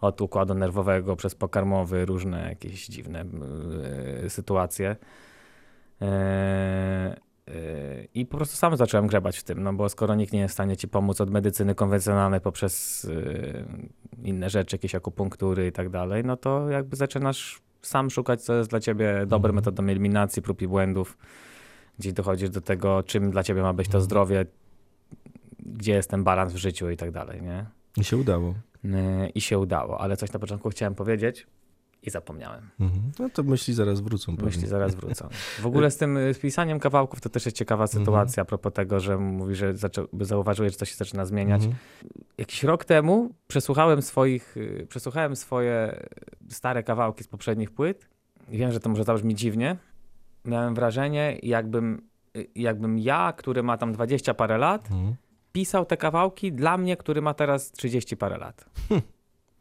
od 0.00 0.20
układu 0.20 0.54
nerwowego 0.54 1.16
przez 1.16 1.34
pokarmowy, 1.34 2.04
różne 2.04 2.48
jakieś 2.48 2.86
dziwne 2.86 3.24
e, 4.24 4.30
sytuacje. 4.30 4.96
E, 6.02 7.16
I 8.14 8.26
po 8.26 8.36
prostu 8.36 8.56
sam 8.56 8.76
zacząłem 8.76 9.06
grzebać 9.06 9.38
w 9.38 9.42
tym, 9.42 9.62
no 9.62 9.72
bo 9.72 9.88
skoro 9.88 10.14
nikt 10.14 10.32
nie 10.32 10.40
jest 10.40 10.52
w 10.52 10.54
stanie 10.54 10.76
ci 10.76 10.88
pomóc 10.88 11.20
od 11.20 11.30
medycyny 11.30 11.74
konwencjonalnej 11.74 12.40
poprzez 12.40 13.04
e, 13.04 14.28
inne 14.28 14.50
rzeczy, 14.50 14.74
jakieś 14.76 14.94
akupunktury 14.94 15.66
i 15.66 15.72
tak 15.72 15.88
dalej, 15.88 16.24
no 16.24 16.36
to 16.36 16.70
jakby 16.70 16.96
zaczynasz 16.96 17.60
sam 17.82 18.10
szukać, 18.10 18.42
co 18.42 18.54
jest 18.54 18.70
dla 18.70 18.80
ciebie 18.80 19.12
dobre 19.26 19.48
Mhm. 19.50 19.54
metodą 19.54 19.82
eliminacji 19.82 20.42
prób 20.42 20.62
i 20.62 20.68
błędów, 20.68 21.18
gdzie 21.98 22.12
dochodzisz 22.12 22.50
do 22.50 22.60
tego, 22.60 23.02
czym 23.02 23.30
dla 23.30 23.42
ciebie 23.42 23.62
ma 23.62 23.72
być 23.72 23.86
to 23.86 23.90
Mhm. 23.90 24.04
zdrowie, 24.04 24.46
gdzie 25.58 25.92
jest 25.92 26.10
ten 26.10 26.24
balans 26.24 26.52
w 26.52 26.56
życiu 26.56 26.90
i 26.90 26.96
tak 26.96 27.10
dalej, 27.10 27.42
nie? 27.42 27.66
I 27.96 28.04
się 28.04 28.16
udało. 28.16 28.54
Yy, 28.84 29.28
i 29.34 29.40
się 29.40 29.58
udało, 29.58 30.00
ale 30.00 30.16
coś 30.16 30.32
na 30.32 30.38
początku 30.40 30.70
chciałem 30.70 30.94
powiedzieć 30.94 31.46
i 32.02 32.10
zapomniałem. 32.10 32.68
Mhm. 32.80 33.12
No 33.18 33.28
to 33.30 33.42
myśli 33.42 33.74
zaraz 33.74 34.00
wrócą. 34.00 34.32
pewnie. 34.36 34.46
Myśli 34.46 34.66
zaraz 34.66 34.94
wrócą. 34.94 35.28
W 35.60 35.66
ogóle 35.66 35.90
z 35.90 35.96
tym 35.96 36.16
y, 36.16 36.34
z 36.34 36.38
pisaniem 36.38 36.80
kawałków 36.80 37.20
to 37.20 37.28
też 37.28 37.44
jest 37.44 37.56
ciekawa 37.56 37.84
Mhm. 37.84 38.00
sytuacja 38.04 38.42
a 38.42 38.44
propos 38.44 38.72
tego, 38.72 39.00
że 39.00 39.18
mówi, 39.18 39.54
że 39.54 39.76
zaczą, 39.76 40.06
zauważyłeś, 40.20 40.72
że 40.72 40.78
coś 40.78 40.90
się 40.90 40.96
zaczyna 40.96 41.24
zmieniać. 41.24 41.62
Mhm. 41.64 41.80
Jakiś 42.38 42.62
rok 42.62 42.84
temu 42.84 43.34
przesłuchałem 43.48 44.02
swoich, 44.02 44.56
y, 44.56 44.86
przesłuchałem 44.88 45.36
swoje 45.36 46.06
stare 46.48 46.82
kawałki 46.82 47.24
z 47.24 47.28
poprzednich 47.28 47.70
płyt 47.70 48.08
wiem, 48.48 48.72
że 48.72 48.80
to 48.80 48.90
może 48.90 49.04
zabrzmi 49.04 49.34
dziwnie. 49.34 49.76
Miałem 50.44 50.74
wrażenie, 50.74 51.38
jakbym, 51.42 52.02
y, 52.36 52.46
jakbym 52.54 52.98
ja, 52.98 53.32
który 53.36 53.62
ma 53.62 53.78
tam 53.78 53.92
20 53.92 54.34
parę 54.34 54.58
lat, 54.58 54.90
Mhm. 54.90 55.14
pisał 55.52 55.84
te 55.86 55.96
kawałki 55.96 56.52
dla 56.52 56.78
mnie, 56.78 56.96
który 56.96 57.22
ma 57.22 57.34
teraz 57.34 57.72
30 57.72 58.16
parę 58.16 58.38
lat. 58.38 58.64
Hm. 58.88 59.00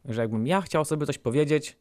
Że 0.06 0.22
jakbym 0.22 0.48
ja 0.48 0.62
chciał 0.62 0.86
sobie 0.86 1.06
coś 1.06 1.18
powiedzieć 1.18 1.78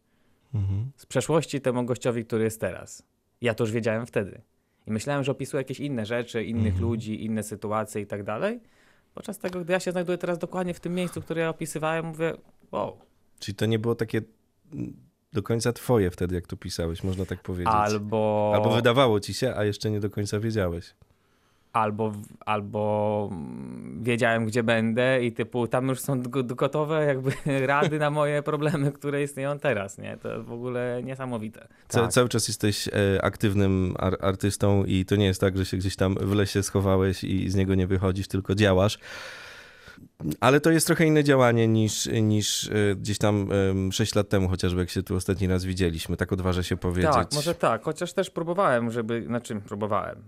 Mhm. 0.54 0.90
z 0.96 1.06
przeszłości 1.06 1.60
temu 1.60 1.84
gościowi, 1.84 2.24
który 2.24 2.44
jest 2.44 2.60
teraz. 2.60 3.02
Ja 3.40 3.54
to 3.54 3.64
już 3.64 3.72
wiedziałem 3.72 4.06
wtedy. 4.06 4.40
I 4.86 4.90
myślałem, 4.92 5.24
że 5.24 5.32
opisuję 5.32 5.60
jakieś 5.60 5.80
inne 5.80 6.06
rzeczy, 6.06 6.44
innych 6.44 6.66
Mhm. 6.72 6.82
ludzi, 6.82 7.24
inne 7.24 7.42
sytuacje 7.42 8.02
i 8.02 8.06
tak 8.06 8.22
dalej. 8.22 8.60
Podczas 9.14 9.38
tego, 9.38 9.60
gdy 9.60 9.72
ja 9.72 9.80
się 9.80 9.92
znajduję 9.92 10.18
teraz 10.18 10.38
dokładnie 10.38 10.74
w 10.74 10.80
tym 10.80 10.94
miejscu, 10.94 11.22
które 11.22 11.40
ja 11.40 11.48
opisywałem, 11.48 12.06
mówię, 12.06 12.34
wow. 12.72 12.98
Czyli 13.38 13.54
to 13.54 13.66
nie 13.66 13.78
było 13.78 13.94
takie 13.94 14.20
mm, 14.72 14.96
do 15.32 15.42
końca 15.42 15.72
twoje 15.72 16.10
wtedy, 16.10 16.34
jak 16.34 16.46
to 16.46 16.56
pisałeś, 16.56 17.04
można 17.04 17.26
tak 17.26 17.42
powiedzieć. 17.42 17.74
Albo, 17.74 18.52
Albo 18.54 18.70
wydawało 18.76 19.20
ci 19.20 19.34
się, 19.34 19.54
a 19.56 19.64
jeszcze 19.64 19.90
nie 19.90 20.00
do 20.00 20.10
końca 20.10 20.40
wiedziałeś. 20.40 20.94
Albo, 21.72 22.12
albo 22.46 23.28
mm, 23.32 24.02
wiedziałem, 24.02 24.46
gdzie 24.46 24.62
będę 24.62 25.24
i 25.24 25.32
typu 25.32 25.66
tam 25.66 25.88
już 25.88 26.00
są 26.00 26.22
go- 26.22 26.44
gotowe 26.44 27.04
jakby 27.04 27.32
rady 27.66 27.98
na 27.98 28.10
moje 28.10 28.42
problemy, 28.42 28.92
które 28.92 29.22
istnieją 29.22 29.58
teraz, 29.58 29.98
nie? 29.98 30.16
To 30.16 30.42
w 30.44 30.52
ogóle 30.52 31.00
niesamowite. 31.04 31.68
Ca- 31.88 32.00
Tak. 32.00 32.12
Cały 32.12 32.28
czas 32.28 32.48
jesteś 32.48 32.88
e, 32.88 32.92
aktywnym 33.24 33.94
ar- 33.98 34.18
artystą 34.20 34.84
i 34.84 35.04
to 35.04 35.16
nie 35.16 35.26
jest 35.26 35.40
tak, 35.40 35.56
że 35.58 35.64
się 35.66 35.76
gdzieś 35.76 35.96
tam 35.96 36.14
w 36.20 36.34
lesie 36.34 36.62
schowałeś 36.62 37.24
i 37.24 37.50
z 37.50 37.54
niego 37.54 37.74
nie 37.74 37.86
wychodzisz, 37.86 38.28
tylko 38.28 38.54
działasz. 38.54 38.98
Ale 40.40 40.60
to 40.60 40.70
jest 40.70 40.86
trochę 40.86 41.06
inne 41.06 41.24
działanie 41.24 41.68
niż, 41.68 42.06
niż 42.22 42.68
e, 42.68 42.96
gdzieś 42.96 43.18
tam 43.18 43.48
e, 43.88 43.92
6 43.92 44.14
lat 44.14 44.28
temu, 44.28 44.48
chociażby 44.48 44.80
jak 44.80 44.90
się 44.90 45.02
tu 45.02 45.16
ostatni 45.16 45.46
raz 45.46 45.64
widzieliśmy. 45.64 46.16
Tak 46.16 46.32
odważę 46.32 46.64
się 46.64 46.76
powiedzieć. 46.76 47.12
Tak, 47.12 47.32
może 47.32 47.54
tak, 47.54 47.82
chociaż 47.84 48.12
też 48.12 48.30
próbowałem, 48.30 48.90
żeby, 48.90 49.24
znaczy 49.26 49.60
próbowałem. 49.60 50.22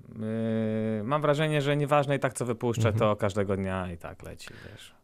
Yy, 0.99 1.05
mam 1.05 1.23
wrażenie, 1.23 1.63
że 1.63 1.77
nieważne 1.77 2.17
i 2.17 2.19
tak 2.19 2.35
co 2.35 2.47
wypuszczę, 2.47 2.89
Mhm. 2.89 2.99
to 2.99 3.17
każdego 3.17 3.57
dnia 3.57 3.93
i 3.93 3.99
tak 3.99 4.23
leci, 4.23 4.49
wiesz. 4.73 4.95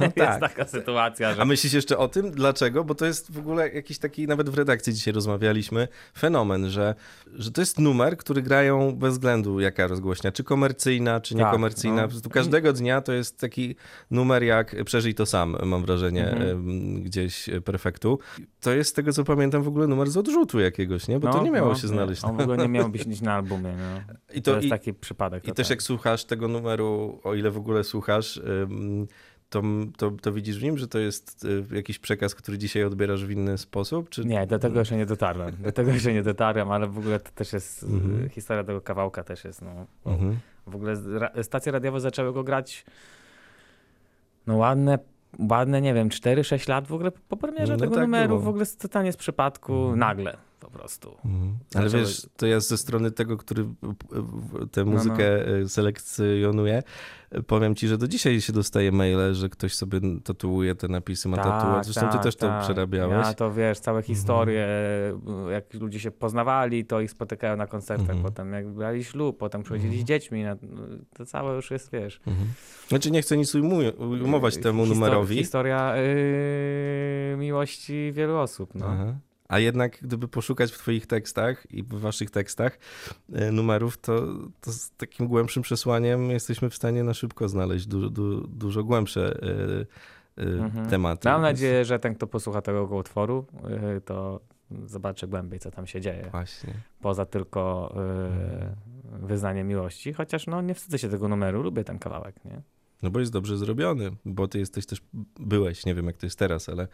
No 0.00 0.06
jest 0.06 0.16
tak. 0.16 0.40
taka 0.40 0.64
sytuacja, 0.66 1.34
że... 1.34 1.42
A 1.42 1.44
myślisz 1.44 1.72
jeszcze 1.72 1.98
o 1.98 2.08
tym? 2.08 2.30
Dlaczego? 2.30 2.84
Bo 2.84 2.94
to 2.94 3.06
jest 3.06 3.32
w 3.32 3.38
ogóle 3.38 3.68
jakiś 3.72 3.98
taki, 3.98 4.26
nawet 4.26 4.50
w 4.50 4.54
redakcji 4.54 4.94
dzisiaj 4.94 5.14
rozmawialiśmy, 5.14 5.88
fenomen, 6.18 6.70
że, 6.70 6.94
że 7.34 7.50
to 7.50 7.60
jest 7.62 7.78
numer, 7.78 8.16
który 8.16 8.42
grają 8.42 8.92
bez 8.96 9.12
względu 9.12 9.60
jaka 9.60 9.86
rozgłośnia, 9.86 10.32
czy 10.32 10.44
komercyjna, 10.44 11.20
czy 11.20 11.34
Tak, 11.34 11.44
niekomercyjna. 11.44 11.96
no. 11.96 12.02
Po 12.02 12.08
prostu 12.08 12.30
każdego 12.30 12.72
dnia 12.72 13.00
to 13.00 13.12
jest 13.12 13.40
taki 13.40 13.76
numer 14.10 14.42
jak 14.42 14.84
Przeżyj 14.84 15.14
to 15.14 15.26
sam, 15.26 15.56
mam 15.64 15.82
wrażenie, 15.84 16.30
Mhm. 16.30 17.02
gdzieś 17.02 17.48
e, 17.48 17.60
perfektu. 17.60 18.18
To 18.60 18.72
jest 18.72 18.90
z 18.90 18.92
tego, 18.92 19.12
co 19.12 19.24
pamiętam, 19.24 19.62
w 19.62 19.68
ogóle 19.68 19.86
numer 19.86 20.10
z 20.10 20.16
odrzutu 20.16 20.60
jakiegoś, 20.60 21.08
nie? 21.08 21.20
Bo 21.20 21.32
to 21.32 21.38
No, 21.38 21.44
nie 21.44 21.50
miało 21.50 21.68
no, 21.68 21.74
się 21.74 21.88
znaleźć. 21.88 22.24
On 22.24 22.36
w 22.36 22.40
ogóle 22.40 22.56
nie 22.58 22.68
miał 22.68 22.88
być 22.88 23.20
na 23.22 23.34
albumie, 23.34 23.74
no. 23.78 24.14
I 24.34 24.42
To, 24.42 24.50
to, 24.50 24.56
jest 24.56 24.66
i, 24.66 24.70
taki 24.70 24.94
przypadek. 24.94 25.44
i 25.44 25.48
to 25.48 25.54
też 25.54 25.66
tak. 25.66 25.70
jak 25.70 25.82
słuchasz 25.82 26.24
tego 26.24 26.48
numeru, 26.48 27.20
o 27.24 27.34
ile 27.34 27.50
w 27.50 27.56
ogóle 27.56 27.84
słuchasz, 27.84 28.40
to, 29.50 29.62
to, 29.96 30.10
to 30.10 30.32
widzisz 30.32 30.58
w 30.58 30.62
nim, 30.62 30.78
że 30.78 30.88
to 30.88 30.98
jest 30.98 31.44
y, 31.44 31.64
jakiś 31.76 31.98
przekaz, 31.98 32.34
który 32.34 32.58
dzisiaj 32.58 32.84
odbierasz 32.84 33.24
w 33.24 33.30
inny 33.30 33.58
sposób? 33.58 34.10
Czy... 34.10 34.24
Nie, 34.24 34.46
do 34.46 34.58
tego 34.58 34.78
jeszcze 34.78 34.96
nie 34.96 35.06
dotarłem. 35.06 35.56
Do 35.60 35.72
tego 35.72 35.90
jeszcze 35.90 36.12
nie 36.12 36.22
dotarłem, 36.22 36.70
ale 36.70 36.86
w 36.86 36.98
ogóle 36.98 37.20
to 37.20 37.30
też 37.34 37.52
jest, 37.52 37.82
Mhm. 37.82 38.28
historia 38.28 38.64
tego 38.64 38.80
kawałka 38.80 39.24
też 39.24 39.44
jest, 39.44 39.62
no. 39.62 39.86
Mhm. 40.12 40.38
W 40.66 40.74
ogóle 40.76 40.96
stacje 41.42 41.72
radiowe 41.72 42.00
zaczęły 42.00 42.32
go 42.32 42.44
grać 42.44 42.84
no 44.46 44.56
ładne, 44.56 44.98
ładne, 45.50 45.80
nie 45.80 45.94
wiem, 45.94 46.08
4-6 46.08 46.68
lat 46.68 46.86
w 46.88 46.92
ogóle 46.94 47.10
po 47.28 47.36
premierze 47.36 47.72
No 47.72 47.78
tego 47.78 47.94
tak 47.94 48.02
numeru, 48.04 48.28
było. 48.28 48.40
w 48.40 48.48
ogóle 48.48 48.66
totalnie 48.66 49.12
z 49.12 49.16
przypadku, 49.16 49.72
Mhm. 49.74 49.98
nagle. 49.98 50.36
Po 50.62 50.70
prostu. 50.70 51.16
Mhm. 51.24 51.58
Ale 51.74 51.88
Zaczęły- 51.88 52.04
wiesz, 52.04 52.26
to 52.36 52.46
ja 52.46 52.60
ze 52.60 52.78
strony 52.78 53.10
tego, 53.10 53.36
który 53.36 53.64
tę 54.72 54.84
No, 54.84 54.90
muzykę 54.92 55.46
e, 55.46 55.68
selekcjonuje, 55.68 56.82
e, 57.30 57.42
powiem 57.42 57.74
ci, 57.74 57.88
że 57.88 57.98
do 57.98 58.08
dzisiaj 58.08 58.40
się 58.40 58.52
dostaje 58.52 58.92
maile, 58.92 59.34
że 59.34 59.48
ktoś 59.48 59.74
sobie 59.74 60.00
tatuuje 60.24 60.74
te 60.74 60.88
napisy, 60.88 61.28
ma 61.28 61.36
tatuaż. 61.36 61.84
Zresztą 61.86 62.06
ty 62.06 62.12
tak, 62.12 62.22
też 62.22 62.36
to 62.36 62.46
tak. 62.46 62.62
przerabiałeś. 62.64 63.26
Ja 63.26 63.34
to 63.34 63.52
wiesz, 63.52 63.78
całe 63.80 64.02
historie, 64.02 64.66
jak 65.52 65.74
ludzie 65.74 66.00
się 66.00 66.10
poznawali, 66.10 66.84
to 66.84 67.00
ich 67.00 67.10
spotykają 67.10 67.56
na 67.56 67.66
koncertach, 67.66 68.10
Mhm. 68.10 68.22
potem 68.22 68.52
jak 68.52 68.68
brali 68.68 69.04
ślub, 69.04 69.38
potem 69.38 69.62
przychodzili 69.62 70.00
z 70.00 70.04
dziećmi, 70.04 70.42
na, 70.44 70.56
to 71.16 71.26
całe 71.26 71.54
już 71.56 71.70
jest, 71.70 71.92
wiesz. 71.92 72.20
Mhm. 72.26 72.48
Znaczy 72.88 73.10
nie 73.10 73.22
chcę 73.22 73.36
nic 73.36 73.54
ujmować 73.98 74.56
temu 74.58 74.84
Histo- 74.84 74.88
numerowi. 74.88 75.36
Historia 75.36 75.94
yy, 75.96 77.36
miłości 77.36 78.10
wielu 78.14 78.36
osób, 78.36 78.74
no. 78.74 78.86
Aha. 78.88 79.14
A 79.52 79.58
jednak, 79.58 79.98
gdyby 80.02 80.28
poszukać 80.28 80.72
w 80.72 80.78
Twoich 80.78 81.06
tekstach 81.06 81.66
i 81.70 81.82
w 81.82 81.88
Waszych 81.88 82.30
tekstach 82.30 82.78
e, 83.32 83.52
numerów, 83.52 83.98
to, 83.98 84.22
to 84.60 84.72
z 84.72 84.90
takim 84.90 85.26
głębszym 85.28 85.62
przesłaniem 85.62 86.30
jesteśmy 86.30 86.70
w 86.70 86.74
stanie 86.74 87.04
na 87.04 87.14
szybko 87.14 87.48
znaleźć 87.48 87.86
du, 87.86 88.10
du, 88.10 88.46
dużo 88.46 88.84
głębsze 88.84 89.40
e, 90.36 90.42
e, 90.42 90.62
Mhm. 90.64 90.86
tematy. 90.90 91.28
Mam 91.28 91.42
nadzieję, 91.42 91.84
że 91.84 91.98
ten, 91.98 92.14
kto 92.14 92.26
posłucha 92.26 92.62
tego 92.62 92.84
utworu, 92.96 93.46
to 94.04 94.40
zobaczy 94.86 95.26
głębiej, 95.26 95.60
co 95.60 95.70
tam 95.70 95.86
się 95.86 96.00
dzieje. 96.00 96.28
Właśnie. 96.30 96.74
Poza 97.00 97.26
tylko 97.26 97.92
Mhm. 97.96 98.74
wyznaniem 99.26 99.68
miłości. 99.68 100.12
Chociaż 100.12 100.46
no 100.46 100.62
nie 100.62 100.74
wstydzę 100.74 100.98
się 100.98 101.08
tego 101.08 101.28
numeru, 101.28 101.62
lubię 101.62 101.84
ten 101.84 101.98
kawałek, 101.98 102.44
nie? 102.44 102.62
No 103.02 103.10
bo 103.10 103.20
jest 103.20 103.32
dobrze 103.32 103.58
zrobiony, 103.58 104.10
bo 104.24 104.48
ty 104.48 104.58
jesteś 104.58 104.86
też, 104.86 105.02
byłeś, 105.40 105.86
nie 105.86 105.94
wiem 105.94 106.06
jak 106.06 106.16
to 106.16 106.26
jest 106.26 106.38
teraz, 106.38 106.68
ale 106.68 106.88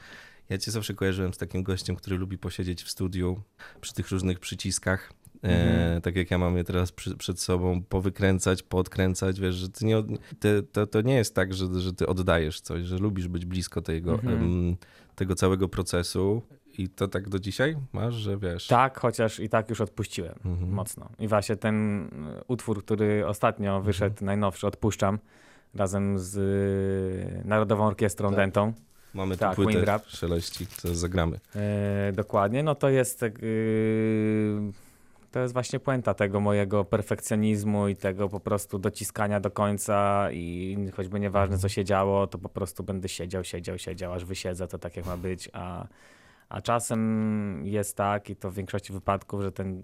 ja 0.49 0.59
cię 0.59 0.71
zawsze 0.71 0.95
kojarzyłem 0.95 1.35
z 1.35 1.39
takim 1.39 1.63
gościem, 1.63 1.97
który 1.97 2.17
lubi 2.19 2.39
posiedzieć 2.39 2.83
w 2.83 2.91
studiu 2.91 3.43
przy 3.81 3.95
tych 3.95 4.11
różnych 4.11 4.39
przyciskach, 4.41 5.13
e, 5.45 5.49
Mhm. 5.49 6.01
tak 6.03 6.17
jak 6.17 6.31
ja 6.31 6.39
mam 6.39 6.57
je 6.57 6.65
teraz 6.65 6.93
przy, 6.93 7.17
przed 7.17 7.41
sobą, 7.41 7.83
powykręcać, 7.83 8.63
poodkręcać, 8.63 9.41
wiesz, 9.41 9.55
że 9.55 9.69
ty 9.69 9.85
nie, 9.87 10.03
ty, 10.41 10.63
to, 10.73 10.87
to 10.87 11.01
nie 11.01 11.15
jest 11.15 11.35
tak, 11.35 11.55
że, 11.55 11.81
że 11.81 11.93
ty 11.93 12.07
oddajesz 12.07 12.61
coś, 12.61 12.85
że 12.85 12.99
lubisz 12.99 13.29
być 13.29 13.45
blisko 13.47 13.83
tego, 13.83 14.13
Mhm. 14.13 14.43
em, 14.43 14.77
tego 15.15 15.35
całego 15.35 15.69
procesu 15.69 16.43
i 16.79 16.89
to 16.89 17.09
tak 17.09 17.29
do 17.29 17.39
dzisiaj 17.39 17.77
masz, 17.93 18.15
że 18.15 18.39
wiesz... 18.39 18.67
Tak, 18.67 18.99
chociaż 19.01 19.41
i 19.41 19.49
tak 19.49 19.71
już 19.71 19.81
odpuściłem 19.81 20.35
Mhm. 20.45 20.71
mocno. 20.73 21.09
I 21.19 21.29
właśnie 21.29 21.57
ten 21.57 22.05
y, 22.07 22.09
utwór, 22.49 22.85
który 22.85 23.27
ostatnio 23.27 23.83
wyszedł, 23.83 24.25
najnowszy, 24.25 24.67
Odpuszczam, 24.67 25.19
razem 25.79 26.19
z 26.19 26.37
y, 26.37 27.43
Narodową 27.45 27.87
Orkiestrą 27.87 28.29
Tak. 28.29 28.37
Dentą, 28.37 28.73
Mamy 29.15 29.35
tu 29.35 29.41
tak, 29.41 29.55
płytę 29.57 29.73
Windrap. 29.73 30.07
szeleści, 30.07 30.67
to 30.83 30.95
zagramy. 30.95 31.39
e, 31.55 32.13
dokładnie, 32.13 32.63
no 32.63 32.75
to 32.75 32.89
jest 32.89 33.21
tak, 33.21 33.43
y, 33.43 34.59
to 35.33 35.41
jest 35.41 35.53
właśnie 35.53 35.81
puenta 35.81 36.15
tego 36.15 36.41
mojego 36.41 36.85
perfekcjonizmu 36.85 37.89
i 37.89 37.97
tego 37.97 38.29
po 38.29 38.41
prostu 38.41 38.79
dociskania 38.79 39.41
do 39.41 39.51
końca 39.51 40.29
i 40.33 40.77
choćby 40.97 41.21
nieważne 41.21 41.59
co 41.59 41.69
się 41.69 41.85
działo, 41.85 42.27
to 42.27 42.39
po 42.39 42.49
prostu 42.49 42.83
będę 42.85 43.09
siedział, 43.09 43.45
siedział, 43.45 43.79
siedział, 43.79 44.13
aż 44.13 44.25
wysiedzę, 44.25 44.69
to 44.69 44.79
tak 44.79 44.97
jak 44.97 45.07
ma 45.07 45.17
być, 45.17 45.49
a, 45.53 45.87
a 46.49 46.61
czasem 46.61 47.63
jest 47.67 47.97
tak 47.97 48.31
i 48.31 48.37
to 48.37 48.51
w 48.51 48.55
większości 48.55 48.93
wypadków, 48.93 49.43
że 49.43 49.53
ten 49.53 49.83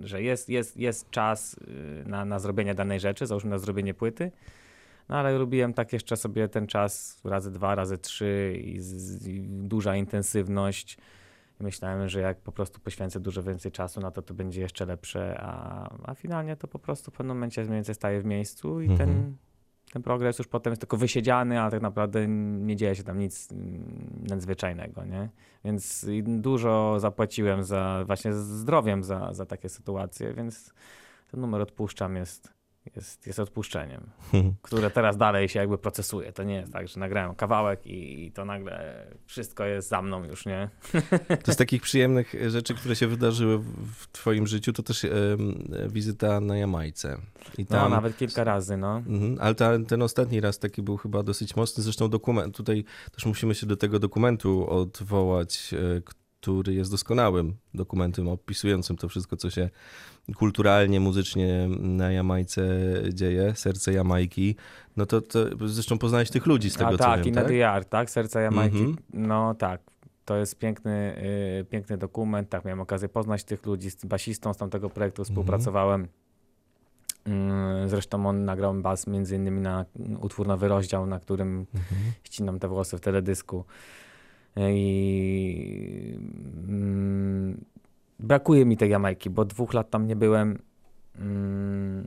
że 0.00 0.22
jest, 0.22 0.48
jest, 0.48 0.76
jest 0.76 1.10
czas 1.10 1.54
y, 1.54 2.04
na, 2.06 2.24
na 2.24 2.38
zrobienie 2.38 2.74
danej 2.74 3.00
rzeczy, 3.00 3.26
załóżmy 3.26 3.50
na 3.50 3.58
zrobienie 3.58 3.94
płyty, 3.94 4.30
no 5.12 5.18
ale 5.18 5.38
lubiłem 5.38 5.74
tak 5.74 5.92
jeszcze 5.92 6.16
sobie 6.16 6.48
ten 6.48 6.66
czas 6.66 7.20
razy 7.24 7.50
dwa, 7.50 7.74
razy 7.74 7.98
trzy 7.98 8.60
i, 8.64 8.80
z, 8.80 9.26
i 9.26 9.40
duża 9.48 9.96
intensywność. 9.96 10.98
Myślałem, 11.60 12.08
że 12.08 12.20
jak 12.20 12.40
po 12.40 12.52
prostu 12.52 12.80
poświęcę 12.80 13.20
dużo 13.20 13.42
więcej 13.42 13.72
czasu 13.72 14.00
na 14.00 14.10
to, 14.10 14.22
to 14.22 14.34
będzie 14.34 14.60
jeszcze 14.60 14.86
lepsze, 14.86 15.38
a, 15.40 15.90
a 16.04 16.14
finalnie 16.14 16.56
to 16.56 16.68
po 16.68 16.78
prostu 16.78 17.10
w 17.10 17.14
pewnym 17.14 17.36
momencie 17.36 17.62
mniej 17.62 17.74
więcej 17.74 17.94
staje 17.94 18.20
w 18.20 18.24
miejscu 18.24 18.80
i 18.80 18.90
Mhm. 18.90 18.98
ten, 18.98 19.36
ten 19.92 20.02
progres 20.02 20.38
już 20.38 20.48
potem 20.48 20.70
jest 20.70 20.80
tylko 20.80 20.96
wysiedziany, 20.96 21.60
ale 21.60 21.70
tak 21.70 21.82
naprawdę 21.82 22.28
nie 22.28 22.76
dzieje 22.76 22.94
się 22.94 23.02
tam 23.02 23.18
nic 23.18 23.48
nadzwyczajnego, 24.30 25.04
nie? 25.04 25.28
Więc 25.64 26.06
dużo 26.26 27.00
zapłaciłem 27.00 27.64
za 27.64 28.04
właśnie 28.06 28.32
zdrowiem 28.32 29.04
za, 29.04 29.32
za 29.32 29.46
takie 29.46 29.68
sytuacje, 29.68 30.34
więc 30.34 30.74
ten 31.30 31.40
numer 31.40 31.60
odpuszczam 31.60 32.16
jest, 32.16 32.61
jest, 32.96 33.26
jest 33.26 33.38
odpuszczeniem, 33.38 34.10
które 34.62 34.90
teraz 34.90 35.16
dalej 35.16 35.48
się 35.48 35.58
jakby 35.58 35.78
procesuje. 35.78 36.32
To 36.32 36.42
nie 36.42 36.54
jest 36.54 36.72
tak, 36.72 36.88
że 36.88 37.00
nagrałem 37.00 37.34
kawałek 37.34 37.86
i, 37.86 38.26
i 38.26 38.32
to 38.32 38.44
nagle 38.44 39.06
wszystko 39.26 39.64
jest 39.64 39.88
za 39.88 40.02
mną 40.02 40.24
już, 40.24 40.46
nie? 40.46 40.68
To 41.44 41.52
z 41.52 41.56
takich 41.62 41.82
przyjemnych 41.82 42.34
rzeczy, 42.48 42.74
które 42.74 42.96
się 42.96 43.06
wydarzyły 43.06 43.58
w 43.94 44.06
twoim 44.12 44.46
życiu, 44.46 44.72
to 44.72 44.82
też 44.82 45.04
em, 45.04 45.10
wizyta 45.88 46.40
na 46.40 46.56
Jamajce. 46.56 47.18
I 47.58 47.62
No, 47.62 47.76
tam, 47.76 47.90
nawet 47.90 48.16
kilka 48.16 48.44
razy, 48.44 48.76
no. 48.76 48.96
Mhm, 48.96 49.36
ale 49.40 49.54
ta, 49.54 49.78
ten 49.88 50.02
ostatni 50.02 50.40
raz 50.40 50.58
taki 50.58 50.82
był 50.82 50.96
chyba 50.96 51.22
dosyć 51.22 51.56
mocny. 51.56 51.82
Zresztą 51.82 52.08
dokument, 52.08 52.56
tutaj 52.56 52.84
też 53.12 53.26
musimy 53.26 53.54
się 53.54 53.66
do 53.66 53.76
tego 53.76 53.98
dokumentu 53.98 54.70
odwołać, 54.70 55.74
e, 55.74 56.21
który 56.42 56.74
jest 56.74 56.90
doskonałym 56.90 57.54
dokumentem 57.74 58.28
opisującym 58.28 58.96
to 58.96 59.08
wszystko, 59.08 59.36
co 59.36 59.50
się 59.50 59.70
kulturalnie, 60.36 61.00
muzycznie 61.00 61.68
na 61.80 62.12
Jamajce 62.12 62.62
dzieje, 63.12 63.52
serce 63.56 63.92
Jamajki. 63.92 64.56
No 64.96 65.06
to, 65.06 65.20
to 65.20 65.38
zresztą 65.68 65.98
poznałeś 65.98 66.30
tych 66.30 66.46
ludzi 66.46 66.70
z 66.70 66.74
tego, 66.74 66.88
A 66.88 66.92
co 66.92 66.98
tak, 66.98 67.18
wiem, 67.18 67.28
i 67.28 67.32
na 67.32 67.42
tak? 67.42 67.52
Yard, 67.52 67.88
tak? 67.88 68.10
Serca 68.10 68.40
Jamajki. 68.40 68.78
Mhm. 68.78 68.96
No 69.12 69.54
tak. 69.54 69.80
To 70.24 70.36
jest 70.36 70.58
piękny, 70.58 71.16
y, 71.60 71.64
piękny 71.64 71.98
dokument. 71.98 72.48
Tak, 72.48 72.64
miałem 72.64 72.80
okazję 72.80 73.08
poznać 73.08 73.44
tych 73.44 73.66
ludzi. 73.66 73.90
Z 73.90 74.04
basistą 74.04 74.54
z 74.54 74.56
tamtego 74.56 74.90
projektu 74.90 75.22
Mhm. 75.22 75.32
współpracowałem. 75.34 76.08
Mm, 77.26 77.88
Zresztą 77.88 78.26
on 78.26 78.44
nagrał 78.44 78.74
bas 78.74 79.06
między 79.06 79.36
innymi 79.36 79.60
na 79.60 79.84
utwór 80.20 80.46
Nowy 80.46 80.68
Rozdział, 80.68 81.06
na 81.06 81.20
którym 81.20 81.66
Mhm. 81.74 82.00
ścinam 82.24 82.58
te 82.58 82.68
włosy 82.68 82.96
w 82.98 83.00
teledysku. 83.00 83.64
I 84.56 86.18
mm, 86.68 87.64
brakuje 88.20 88.64
mi 88.64 88.76
tej 88.76 88.90
Jamajki, 88.90 89.30
bo 89.30 89.44
dwóch 89.44 89.74
lat 89.74 89.90
tam 89.90 90.06
nie 90.06 90.16
byłem. 90.16 90.58
Mm, 91.18 92.06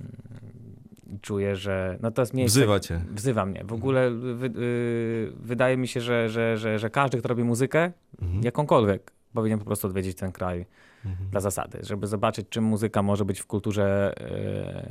czuję, 1.21 1.55
że 1.55 1.97
no 2.01 2.11
to 2.11 2.21
jest 2.21 2.33
miejsce. 2.33 2.59
Wzywa 2.59 2.79
cię. 2.79 3.01
Wzywa 3.11 3.45
mnie. 3.45 3.63
W 3.63 3.73
ogóle 3.73 4.11
wy, 4.11 4.45
y, 4.57 5.31
wydaje 5.39 5.77
mi 5.77 5.87
się, 5.87 6.01
że, 6.01 6.29
że, 6.29 6.57
że, 6.57 6.79
że 6.79 6.89
każdy, 6.89 7.17
kto 7.17 7.27
robi 7.29 7.43
muzykę, 7.43 7.91
Mhm. 8.21 8.43
jakąkolwiek, 8.43 9.11
powinien 9.33 9.59
po 9.59 9.65
prostu 9.65 9.87
odwiedzić 9.87 10.17
ten 10.17 10.31
kraj 10.31 10.65
Mhm. 11.05 11.29
dla 11.29 11.39
zasady, 11.39 11.79
żeby 11.81 12.07
zobaczyć, 12.07 12.47
czym 12.49 12.63
muzyka 12.63 13.01
może 13.03 13.25
być 13.25 13.39
w 13.39 13.45
kulturze 13.45 14.15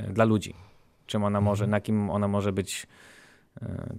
y, 0.09 0.13
dla 0.13 0.25
ludzi. 0.25 0.53
Czym 1.05 1.23
ona 1.23 1.41
może, 1.41 1.63
Mhm. 1.63 1.71
na 1.71 1.81
kim 1.81 2.09
ona 2.09 2.27
może 2.27 2.51
być, 2.53 2.87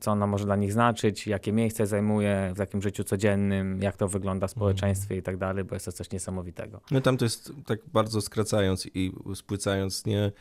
co 0.01 0.11
ona 0.11 0.27
może 0.27 0.45
dla 0.45 0.57
nich 0.57 0.73
znaczyć, 0.73 1.27
jakie 1.27 1.53
miejsce 1.53 1.87
zajmuje 1.87 2.53
w 2.55 2.59
takim 2.59 2.83
życiu 2.83 3.05
codziennym, 3.05 3.83
jak 3.83 3.97
to 3.97 4.09
wygląda 4.09 4.47
w 4.47 4.51
społeczeństwie 4.51 5.17
i 5.17 5.23
tak 5.23 5.37
dalej, 5.37 5.65
bo 5.65 5.75
jest 5.75 5.85
to 5.87 5.93
coś 5.93 6.11
niesamowitego. 6.11 6.81
No 6.91 7.01
tam 7.01 7.17
to 7.17 7.25
jest 7.25 7.53
tak 7.67 7.79
bardzo 7.93 8.21
skracając 8.21 8.87
i 8.95 9.13
spłycając 9.35 10.07
nie, 10.07 10.33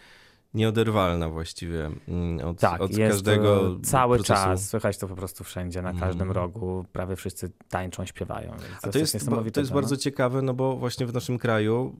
nieoderwalna 0.54 1.30
właściwie 1.30 1.92
mm, 2.08 2.48
od, 2.48 2.60
Tak, 2.60 2.82
od 2.82 2.98
jest 2.98 3.12
każdego 3.12 3.60
to 3.60 3.80
cały 3.80 4.18
procesu. 4.18 4.34
czas, 4.44 4.70
słychać 4.70 4.98
to 4.98 5.08
po 5.08 5.16
prostu 5.16 5.44
wszędzie, 5.44 5.82
na 5.82 5.94
każdym 5.94 6.28
Mhm. 6.28 6.32
rogu, 6.32 6.86
prawie 6.92 7.16
wszyscy 7.16 7.52
tańczą, 7.70 8.06
śpiewają. 8.06 8.52
A 8.82 8.88
to 8.90 9.00
jest, 9.00 9.14
niesamowitego, 9.14 9.54
to 9.54 9.60
jest 9.60 9.72
no. 9.72 9.76
bardzo 9.76 9.98
ciekawe, 9.98 10.42
no 10.42 10.54
bo 10.54 10.76
właśnie 10.78 11.06
w 11.06 11.14
naszym 11.14 11.38
kraju, 11.38 11.96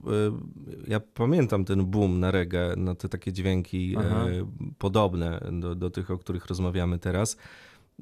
y, 0.86 0.90
ja 0.90 1.00
pamiętam 1.00 1.64
ten 1.64 1.86
boom 1.86 2.20
na 2.20 2.30
reggae, 2.30 2.76
na 2.76 2.94
te 2.94 3.08
takie 3.08 3.32
dźwięki 3.32 3.96
Aha. 3.98 4.26
y, 4.28 4.46
podobne 4.78 5.40
do, 5.52 5.74
do 5.74 5.90
tych, 5.90 6.10
o 6.10 6.18
których 6.18 6.46
rozmawiamy 6.46 6.98
teraz. 6.98 7.36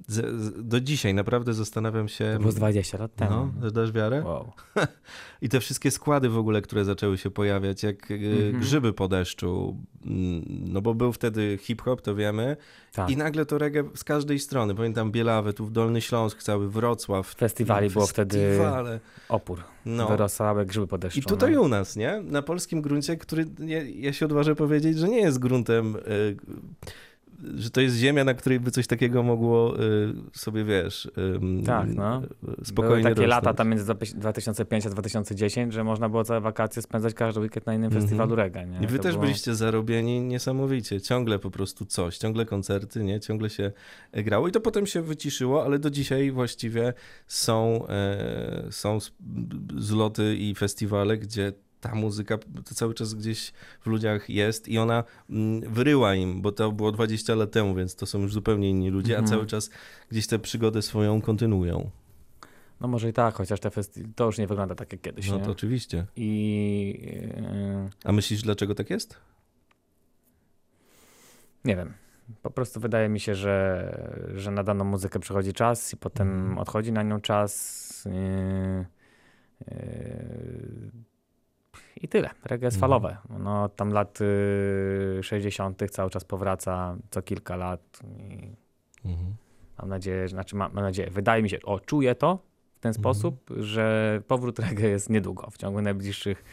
Z, 0.09 0.41
z, 0.41 0.69
do 0.69 0.81
dzisiaj 0.81 1.15
naprawdę 1.15 1.55
zastanawiam 1.55 2.09
się... 2.09 2.31
To 2.35 2.41
było 2.41 2.53
z 2.53 2.55
20 2.55 2.99
lat 2.99 3.15
temu. 3.15 3.53
No, 3.61 3.71
dasz 3.71 3.93
wiarę? 3.93 4.23
Wow. 4.25 4.53
I 5.43 5.49
te 5.49 5.61
wszystkie 5.61 5.91
składy 5.91 6.29
w 6.29 6.39
ogóle, 6.39 6.63
które 6.63 6.85
zaczęły 6.85 7.19
się 7.19 7.31
pojawiać, 7.31 7.83
jak 7.83 8.11
y, 8.11 8.15
Mhm. 8.15 8.61
grzyby 8.61 8.93
po 8.93 9.09
deszczu, 9.09 9.77
mm, 10.07 10.45
no 10.73 10.83
bo 10.83 10.95
był 10.95 11.13
wtedy 11.13 11.59
hip-hop, 11.61 12.03
to 12.03 12.15
wiemy, 12.15 12.57
Tak. 12.93 13.11
i 13.11 13.17
nagle 13.17 13.47
to 13.47 13.59
reggae 13.59 13.85
z 13.95 14.05
każdej 14.05 14.39
strony. 14.39 14.75
Pamiętam 14.75 15.13
Bielawę, 15.13 15.53
tu 15.53 15.67
w 15.67 15.71
Dolny 15.73 16.01
Śląsk, 16.01 16.43
cały 16.43 16.71
Wrocław. 16.71 17.35
Festiwali 17.35 17.91
było 17.91 18.07
wtedy 18.07 18.59
opór. 19.29 19.63
No. 19.87 20.09
Wyrosłe 20.09 20.67
grzyby 20.67 20.87
po 20.87 20.99
deszczu. 20.99 21.21
I 21.21 21.23
tutaj 21.23 21.53
no. 21.53 21.63
u 21.63 21.69
nas, 21.69 21.97
nie? 21.97 22.21
Na 22.25 22.43
polskim 22.43 22.83
gruncie, 22.83 23.17
który 23.17 23.47
ja, 23.59 23.83
ja 23.83 24.13
się 24.13 24.27
odważę 24.27 24.55
powiedzieć, 24.55 24.99
że 24.99 25.09
nie 25.09 25.21
jest 25.21 25.39
gruntem 25.39 25.97
y, 25.97 26.37
że 27.57 27.71
to 27.71 27.81
jest 27.81 27.97
ziemia, 27.97 28.25
na 28.25 28.35
której 28.35 28.61
by 28.61 28.71
coś 28.71 28.87
takiego 28.87 29.23
mogło 29.23 29.81
y, 29.83 30.15
sobie, 30.33 30.65
wiesz, 30.65 31.11
Tak, 31.67 31.95
no. 31.95 32.23
spokojnie 32.65 32.91
Były 32.95 33.03
takie 33.03 33.09
rosnąć. 33.27 33.31
lata 33.31 33.55
tam 33.55 33.69
między 33.69 33.85
2005 34.15 34.87
a 34.87 34.91
2010, 34.91 35.73
że 35.75 35.85
można 35.85 36.09
było 36.09 36.25
całe 36.25 36.41
wakacje 36.41 36.83
spędzać 36.83 37.15
każdy 37.15 37.41
weekend 37.41 37.67
na 37.67 37.75
innym 37.75 37.85
Mhm. 37.87 38.03
festiwalu 38.03 38.35
reggae. 38.37 38.67
Nie? 38.67 38.79
I 38.81 38.87
wy 38.87 38.97
To 38.97 39.03
też 39.03 39.13
było- 39.13 39.25
byliście 39.25 39.55
zarobieni 39.55 40.21
niesamowicie. 40.21 41.01
Ciągle 41.01 41.39
po 41.39 41.51
prostu 41.51 41.85
coś, 41.87 42.19
ciągle 42.19 42.45
koncerty, 42.47 43.05
nie? 43.05 43.21
Ciągle 43.21 43.51
się 43.51 43.73
e, 44.13 44.23
grało 44.23 44.49
i 44.49 44.53
to 44.53 44.61
potem 44.61 44.87
się 44.87 45.03
wyciszyło, 45.03 45.65
ale 45.65 45.79
do 45.79 45.91
dzisiaj 45.91 46.31
właściwie 46.31 46.93
są, 47.27 47.87
e, 47.89 48.67
są 48.71 48.99
zloty 49.77 50.37
i 50.37 50.55
festiwale, 50.55 51.19
gdzie 51.19 51.53
ta 51.85 51.95
muzyka 51.95 52.39
cały 52.65 52.95
czas 52.95 53.15
gdzieś 53.15 53.53
w 53.81 53.87
ludziach 53.87 54.31
jest 54.31 54.69
i 54.69 54.79
ona 54.79 55.05
mm, 55.31 55.73
wyryła 55.73 56.15
im, 56.15 56.43
bo 56.43 56.53
to 56.53 56.73
było 56.73 56.93
20 56.93 57.35
lat 57.35 57.51
temu, 57.51 57.75
więc 57.75 57.97
to 57.97 58.07
są 58.07 58.21
już 58.21 58.33
zupełnie 58.33 58.71
inni 58.71 58.91
ludzie, 58.91 59.13
Mhm. 59.19 59.25
a 59.25 59.29
cały 59.31 59.47
czas 59.47 59.71
gdzieś 60.11 60.27
tę 60.27 60.39
przygodę 60.39 60.83
swoją 60.83 61.21
kontynuują. 61.21 61.91
No 62.81 62.89
może 62.89 63.09
i 63.09 63.13
tak, 63.13 63.35
chociaż 63.35 63.61
te 63.61 63.69
festi- 63.69 64.05
to 64.17 64.25
już 64.27 64.39
nie 64.39 64.47
wygląda 64.47 64.75
tak 64.75 64.93
jak 64.93 65.01
kiedyś. 65.01 65.29
No 65.31 65.39
nie? 65.39 65.45
to 65.45 65.51
oczywiście. 65.51 66.07
I 66.17 66.31
yy, 67.37 67.91
A 68.05 68.13
myślisz, 68.13 68.43
dlaczego 68.43 68.75
tak 68.75 68.91
jest? 68.91 69.17
nie 71.65 71.77
wiem. 71.77 71.93
Po 72.43 72.51
prostu 72.51 72.81
wydaje 72.81 73.09
mi 73.09 73.21
się, 73.21 73.35
że, 73.35 74.33
że 74.37 74.51
na 74.51 74.63
daną 74.65 74.85
muzykę 74.85 75.19
przychodzi 75.21 75.53
czas 75.53 75.93
i 75.93 75.97
potem 75.97 76.29
Mhm. 76.29 76.59
odchodzi 76.59 76.93
na 76.93 77.03
nią 77.03 77.21
czas. 77.21 78.05
Yy, 78.05 78.85
yy, 79.71 80.91
I 82.05 82.09
tyle. 82.09 82.31
Reggae 82.45 82.67
jest 82.67 82.77
Mhm. 82.77 82.81
falowe. 82.81 83.17
No, 83.39 83.69
tam 83.69 83.91
lat 83.93 84.19
yy, 85.17 85.23
60. 85.23 85.83
cały 85.91 86.11
czas 86.11 86.25
powraca 86.25 86.97
co 87.11 87.23
kilka 87.23 87.57
lat. 87.57 88.01
I 89.05 89.09
Mhm. 89.09 89.35
mam 89.79 89.89
nadzieję, 89.89 90.29
znaczy 90.29 90.57
mam, 90.57 90.73
mam 90.75 90.85
nadzieję, 90.85 91.11
wydaje 91.11 91.43
mi 91.43 91.51
się, 91.51 91.59
o, 91.63 91.81
czuję 91.81 92.15
to 92.15 92.39
w 92.77 92.81
ten 92.81 92.91
Mhm. 92.91 93.03
sposób, 93.03 93.51
że 93.57 94.21
powrót 94.29 94.59
reggae 94.59 94.89
jest 94.89 95.11
niedługo, 95.11 95.51
w 95.51 95.57
ciągu 95.57 95.83
najbliższych 95.83 96.45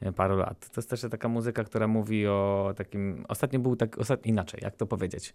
e, 0.00 0.12
paru 0.12 0.36
lat. 0.36 0.68
To 0.68 0.80
jest 0.80 0.90
też 0.90 1.00
taka 1.10 1.28
muzyka, 1.28 1.64
która 1.64 1.88
mówi 1.88 2.26
o 2.26 2.72
takim, 2.76 3.24
ostatnio 3.28 3.58
był 3.60 3.76
tak, 3.76 3.98
ostat... 3.98 4.26
inaczej, 4.26 4.60
jak 4.62 4.76
to 4.76 4.86
powiedzieć. 4.86 5.34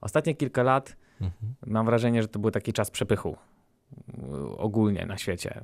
Ostatnie 0.00 0.34
kilka 0.34 0.62
lat 0.62 0.96
Mhm. 1.20 1.54
mam 1.66 1.86
wrażenie, 1.86 2.22
że 2.22 2.28
to 2.28 2.38
był 2.38 2.50
taki 2.50 2.72
czas 2.72 2.90
przepychu 2.90 3.36
y, 4.18 4.56
ogólnie 4.56 5.06
na 5.06 5.18
świecie. 5.18 5.60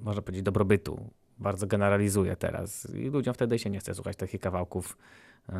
Można 0.00 0.22
powiedzieć 0.22 0.42
dobrobytu. 0.42 1.10
Bardzo 1.38 1.66
generalizuję 1.66 2.36
teraz. 2.36 2.94
I 2.94 3.08
ludziom 3.10 3.34
wtedy 3.34 3.58
się 3.58 3.70
nie 3.70 3.78
chce 3.78 3.94
słuchać 3.94 4.16
takich 4.16 4.40
kawałków. 4.40 4.96
Yy, 5.48 5.54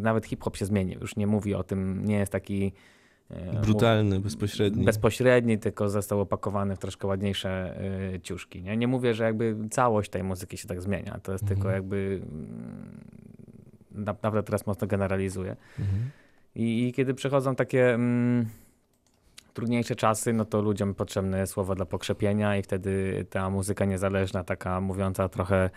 Nawet 0.00 0.26
hip-hop 0.26 0.56
się 0.56 0.64
zmienił. 0.66 1.00
Już 1.00 1.16
nie 1.16 1.26
mówi 1.26 1.54
o 1.54 1.62
tym, 1.62 2.04
nie 2.04 2.18
jest 2.18 2.32
taki 2.32 2.72
yy, 3.30 3.36
Brutalny, 3.62 4.20
bezpośredni. 4.20 4.84
bezpośredni, 4.84 5.58
tylko 5.58 5.88
został 5.88 6.20
opakowany 6.20 6.76
w 6.76 6.78
troszkę 6.78 7.06
ładniejsze 7.08 7.80
y, 8.14 8.20
ciuszki. 8.20 8.62
Nie? 8.62 8.76
nie 8.76 8.88
mówię, 8.88 9.14
że 9.14 9.24
jakby 9.24 9.56
całość 9.70 10.10
tej 10.10 10.22
muzyki 10.22 10.56
się 10.56 10.68
tak 10.68 10.82
zmienia. 10.82 11.18
To 11.22 11.32
jest 11.32 11.44
Mhm. 11.44 11.56
tylko 11.58 11.70
jakby 11.70 12.20
mm, 12.22 13.00
naprawdę 13.92 14.42
teraz 14.42 14.66
mocno 14.66 14.86
generalizuję. 14.86 15.56
Mhm. 15.78 16.10
I, 16.54 16.88
I 16.88 16.92
kiedy 16.92 17.14
przychodzą 17.14 17.54
takie 17.54 17.94
mm, 17.94 18.46
trudniejsze 19.58 19.96
czasy, 19.96 20.32
no 20.32 20.44
to 20.44 20.62
ludziom 20.62 20.94
potrzebne 20.94 21.38
jest 21.38 21.52
słowo 21.52 21.74
dla 21.74 21.86
pokrzepienia 21.86 22.56
i 22.56 22.62
wtedy 22.62 23.24
ta 23.30 23.50
muzyka 23.50 23.84
niezależna, 23.84 24.44
taka 24.44 24.80
mówiąca 24.80 25.28
trochę 25.28 25.70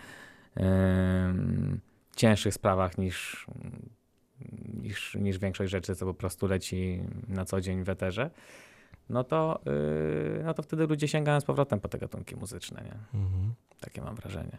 em, 0.54 1.80
cięższych 2.16 2.54
sprawach 2.54 2.98
niż, 2.98 3.46
niż, 4.82 5.14
niż 5.14 5.38
większość 5.38 5.70
rzeczy, 5.70 5.94
co 5.96 6.06
po 6.06 6.14
prostu 6.14 6.46
leci 6.46 7.02
na 7.28 7.44
co 7.44 7.60
dzień 7.60 7.84
w 7.84 7.88
eterze, 7.88 8.30
no 9.08 9.24
to, 9.24 9.60
yy, 9.66 10.42
no 10.44 10.54
to 10.54 10.62
wtedy 10.62 10.86
ludzie 10.86 11.08
sięgają 11.08 11.40
z 11.40 11.44
powrotem 11.44 11.80
po 11.80 11.88
te 11.88 11.98
gatunki 11.98 12.36
muzyczne. 12.36 12.82
Nie? 12.84 13.20
Mhm. 13.20 13.54
Takie 13.80 14.02
mam 14.02 14.14
wrażenie. 14.14 14.58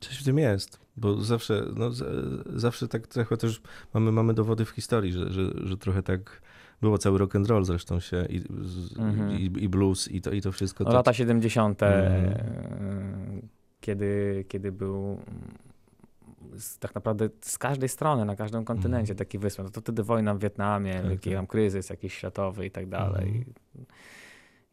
Coś 0.00 0.20
w 0.20 0.24
tym 0.24 0.38
jest, 0.38 0.80
bo 0.96 1.20
zawsze, 1.20 1.64
no, 1.76 1.90
z- 1.90 2.60
zawsze 2.60 2.88
tak 2.88 3.06
trochę 3.06 3.36
też 3.36 3.62
mamy, 3.94 4.12
mamy 4.12 4.34
dowody 4.34 4.64
w 4.64 4.70
historii, 4.70 5.12
że, 5.12 5.32
że, 5.32 5.42
że 5.54 5.76
trochę 5.76 6.02
tak 6.02 6.42
było 6.82 6.98
cały 6.98 7.18
rock 7.18 7.36
and 7.36 7.48
roll 7.48 7.64
zresztą 7.64 8.00
się 8.00 8.26
i, 8.28 8.42
Mhm. 8.98 9.30
i, 9.30 9.44
i 9.44 9.68
blues 9.68 10.08
i 10.10 10.20
to, 10.20 10.30
i 10.30 10.40
to 10.40 10.52
wszystko. 10.52 10.84
No, 10.84 10.90
to, 10.90 10.96
lata 10.96 11.12
70., 11.12 11.82
Mhm. 11.82 12.02
e, 12.24 13.42
kiedy, 13.80 14.44
kiedy 14.48 14.72
był 14.72 15.18
tak 16.80 16.94
naprawdę 16.94 17.28
z 17.40 17.58
każdej 17.58 17.88
strony, 17.88 18.24
na 18.24 18.36
każdym 18.36 18.64
kontynencie 18.64 19.12
Mhm. 19.12 19.18
taki 19.18 19.38
wysłał. 19.38 19.64
No 19.64 19.70
to 19.70 19.80
wtedy 19.80 20.02
wojna 20.02 20.34
w 20.34 20.38
Wietnamie, 20.38 20.94
Tak, 20.94 21.08
wielki 21.08 21.30
tak. 21.30 21.38
tam 21.38 21.46
kryzys 21.46 21.90
jakiś 21.90 22.14
światowy 22.14 22.66
i 22.66 22.70
tak 22.70 22.86
dalej. 22.88 23.28
Mhm. 23.28 23.52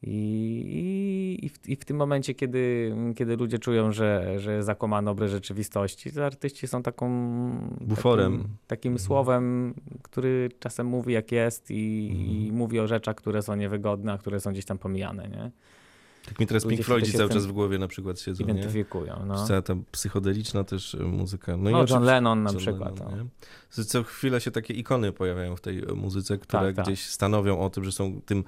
I, 0.04 1.40
i, 1.42 1.50
w, 1.50 1.70
I 1.70 1.76
w 1.76 1.86
tym 1.86 1.98
momencie, 1.98 2.34
kiedy, 2.34 2.96
kiedy 3.16 3.36
ludzie 3.38 3.60
czują, 3.60 3.92
że, 3.92 4.40
że 4.40 4.64
zakłamano 4.64 5.16
rzeczywistości, 5.28 6.12
to 6.12 6.26
artyści 6.26 6.68
są 6.68 6.84
taką... 6.84 7.08
Buforem. 7.82 8.38
Takim, 8.38 8.56
takim 8.68 8.92
Mhm. 8.92 9.06
słowem, 9.06 9.74
który 10.02 10.50
czasem 10.60 10.88
mówi 10.88 11.14
jak 11.14 11.32
jest 11.32 11.72
i, 11.72 12.10
Mhm. 12.12 12.30
i 12.30 12.52
mówi 12.52 12.80
o 12.80 12.88
rzeczach, 12.88 13.16
które 13.16 13.42
są 13.42 13.56
niewygodne, 13.56 14.14
a 14.14 14.18
które 14.18 14.40
są 14.40 14.52
gdzieś 14.52 14.66
tam 14.66 14.78
pomijane, 14.78 15.28
nie? 15.30 15.52
Tak 16.26 16.40
mi 16.40 16.48
teraz 16.48 16.64
ludzie 16.64 16.76
Pink 16.78 16.86
Floydzi 16.86 17.14
cały 17.14 17.30
czas 17.30 17.46
w 17.46 17.52
głowie 17.52 17.78
na 17.78 17.88
przykład 17.88 18.20
siedzą, 18.20 18.46
nie? 18.46 18.52
identyfikują. 18.52 19.26
No. 19.26 19.48
Cała 19.48 19.62
ta 19.62 19.76
psychodeliczna 19.92 20.64
też 20.64 20.96
e, 20.96 20.98
muzyka. 20.98 21.58
No, 21.58 21.70
i 21.70 21.74
John 21.74 21.82
oczywiście- 21.82 22.06
Lennon 22.06 22.44
na 22.44 22.50
John 22.50 22.60
przykład. 22.60 23.00
Lennon, 23.00 23.30
no. 23.78 23.84
Co 23.84 24.04
chwilę 24.04 24.42
się 24.42 24.52
takie 24.52 24.74
ikony 24.74 25.12
pojawiają 25.12 25.56
w 25.56 25.62
tej 25.62 25.80
e, 25.80 25.94
muzyce, 25.94 26.38
które 26.38 26.64
Tak, 26.64 26.76
tak. 26.76 26.86
gdzieś 26.86 27.06
stanowią 27.06 27.60
o 27.60 27.70
tym, 27.70 27.84
że 27.84 27.92
są 27.92 28.22
tym 28.26 28.44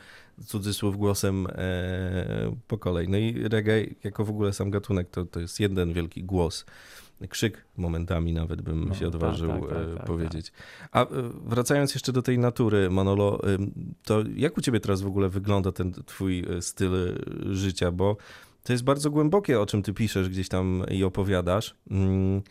cudzysłów 0.45 0.97
głosem 0.97 1.47
e, 1.49 2.55
po 2.67 2.77
kolei. 2.77 3.07
No 3.09 3.17
i 3.17 3.47
reggae 3.47 3.85
jako 4.03 4.25
w 4.25 4.29
ogóle 4.29 4.53
sam 4.53 4.71
gatunek 4.71 5.09
to, 5.09 5.25
to 5.25 5.39
jest 5.39 5.59
jeden 5.59 5.93
wielki 5.93 6.23
głos. 6.23 6.65
Krzyk 7.27 7.65
momentami 7.77 8.33
nawet 8.33 8.61
bym 8.61 8.87
No, 8.87 8.93
się 8.93 8.99
tak, 8.99 9.07
odważył 9.07 9.49
tak, 9.49 9.69
tak, 9.69 9.77
e, 9.77 9.97
tak, 9.97 10.05
powiedzieć. 10.05 10.51
A 10.91 11.03
e, 11.03 11.07
wracając 11.45 11.93
jeszcze 11.93 12.11
do 12.11 12.21
tej 12.21 12.39
natury, 12.39 12.89
Manolo, 12.89 13.39
to 14.03 14.23
jak 14.35 14.57
u 14.57 14.61
ciebie 14.61 14.79
teraz 14.79 15.01
w 15.01 15.07
ogóle 15.07 15.29
wygląda 15.29 15.71
ten 15.71 15.93
twój 16.05 16.45
e, 16.57 16.61
styl 16.61 16.91
życia? 17.51 17.91
Bo 17.91 18.17
to 18.63 18.73
jest 18.73 18.83
bardzo 18.83 19.09
głębokie, 19.09 19.59
o 19.61 19.65
czym 19.65 19.83
ty 19.83 19.93
piszesz 19.93 20.29
gdzieś 20.29 20.49
tam 20.49 20.83
i 20.91 21.03
opowiadasz. 21.03 21.75
Mm, 21.91 22.41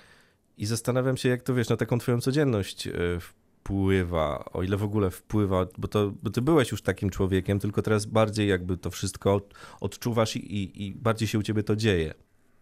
I 0.59 0.67
zastanawiam 0.67 1.17
się, 1.17 1.29
jak 1.29 1.43
to 1.43 1.55
wiesz, 1.55 1.69
na 1.69 1.77
taką 1.77 1.99
twoją 1.99 2.21
codzienność 2.21 2.89
wpływa, 3.21 4.45
o 4.53 4.63
ile 4.63 4.77
w 4.77 4.83
ogóle 4.85 5.11
wpływa, 5.11 5.67
bo, 5.79 5.89
to, 5.89 6.13
bo 6.23 6.31
ty 6.31 6.43
byłeś 6.43 6.71
już 6.71 6.83
takim 6.83 7.11
człowiekiem, 7.11 7.59
tylko 7.59 7.83
teraz 7.83 8.07
bardziej 8.07 8.49
jakby 8.49 8.77
to 8.77 8.91
wszystko 8.91 9.35
od- 9.35 9.55
odczuwasz 9.81 10.37
i, 10.37 10.57
i, 10.57 10.87
i 10.87 10.95
bardziej 10.95 11.29
się 11.29 11.39
u 11.39 11.43
ciebie 11.43 11.63
to 11.63 11.77
dzieje. 11.77 12.15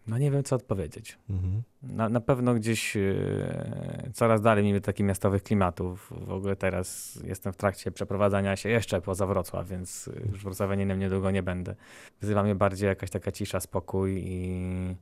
No 0.09 0.18
nie 0.18 0.31
wiem, 0.31 0.42
co 0.42 0.57
odpowiedzieć. 0.57 1.18
Mhm. 1.31 1.62
Na, 1.83 2.09
na 2.09 2.21
pewno 2.21 2.55
gdzieś 2.55 2.97
e, 2.97 4.11
coraz 4.14 4.40
dalej 4.40 4.64
mimo 4.64 4.81
takich 4.81 5.07
miastowych 5.07 5.42
klimatów. 5.42 6.12
W 6.27 6.33
ogóle 6.33 6.57
teraz 6.57 7.18
jestem 7.25 7.53
w 7.53 7.57
trakcie 7.57 7.90
przeprowadzania 7.90 8.57
się 8.57 8.68
jeszcze 8.68 9.01
poza 9.01 9.27
Wrocław, 9.27 9.68
więc 9.68 10.09
e, 10.09 10.31
już 10.31 10.42
wrocławianinem 10.42 10.99
niedługo 10.99 11.31
nie 11.31 11.42
będę. 11.42 11.75
Wzywa 12.21 12.42
mnie 12.42 12.55
bardziej 12.55 12.87
jakaś 12.87 13.11
taka 13.11 13.33
cisza, 13.33 13.61
spokój 13.61 14.23
i 14.27 14.97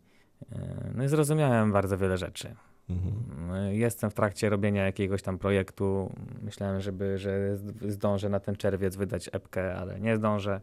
e, 0.52 0.90
no 0.94 1.04
i 1.04 1.08
zrozumiałem 1.08 1.72
bardzo 1.72 1.98
wiele 1.98 2.18
rzeczy. 2.18 2.54
Mhm. 2.90 3.74
Jestem 3.74 4.10
w 4.10 4.14
trakcie 4.14 4.50
robienia 4.50 4.84
jakiegoś 4.86 5.22
tam 5.22 5.38
projektu. 5.38 6.12
Myślałem, 6.42 6.80
żeby, 6.80 7.18
że 7.18 7.56
zdążę 7.88 8.28
na 8.28 8.40
ten 8.40 8.56
czerwiec 8.56 8.96
wydać 8.96 9.30
epkę, 9.32 9.76
ale 9.76 10.00
nie 10.00 10.16
zdążę. 10.16 10.60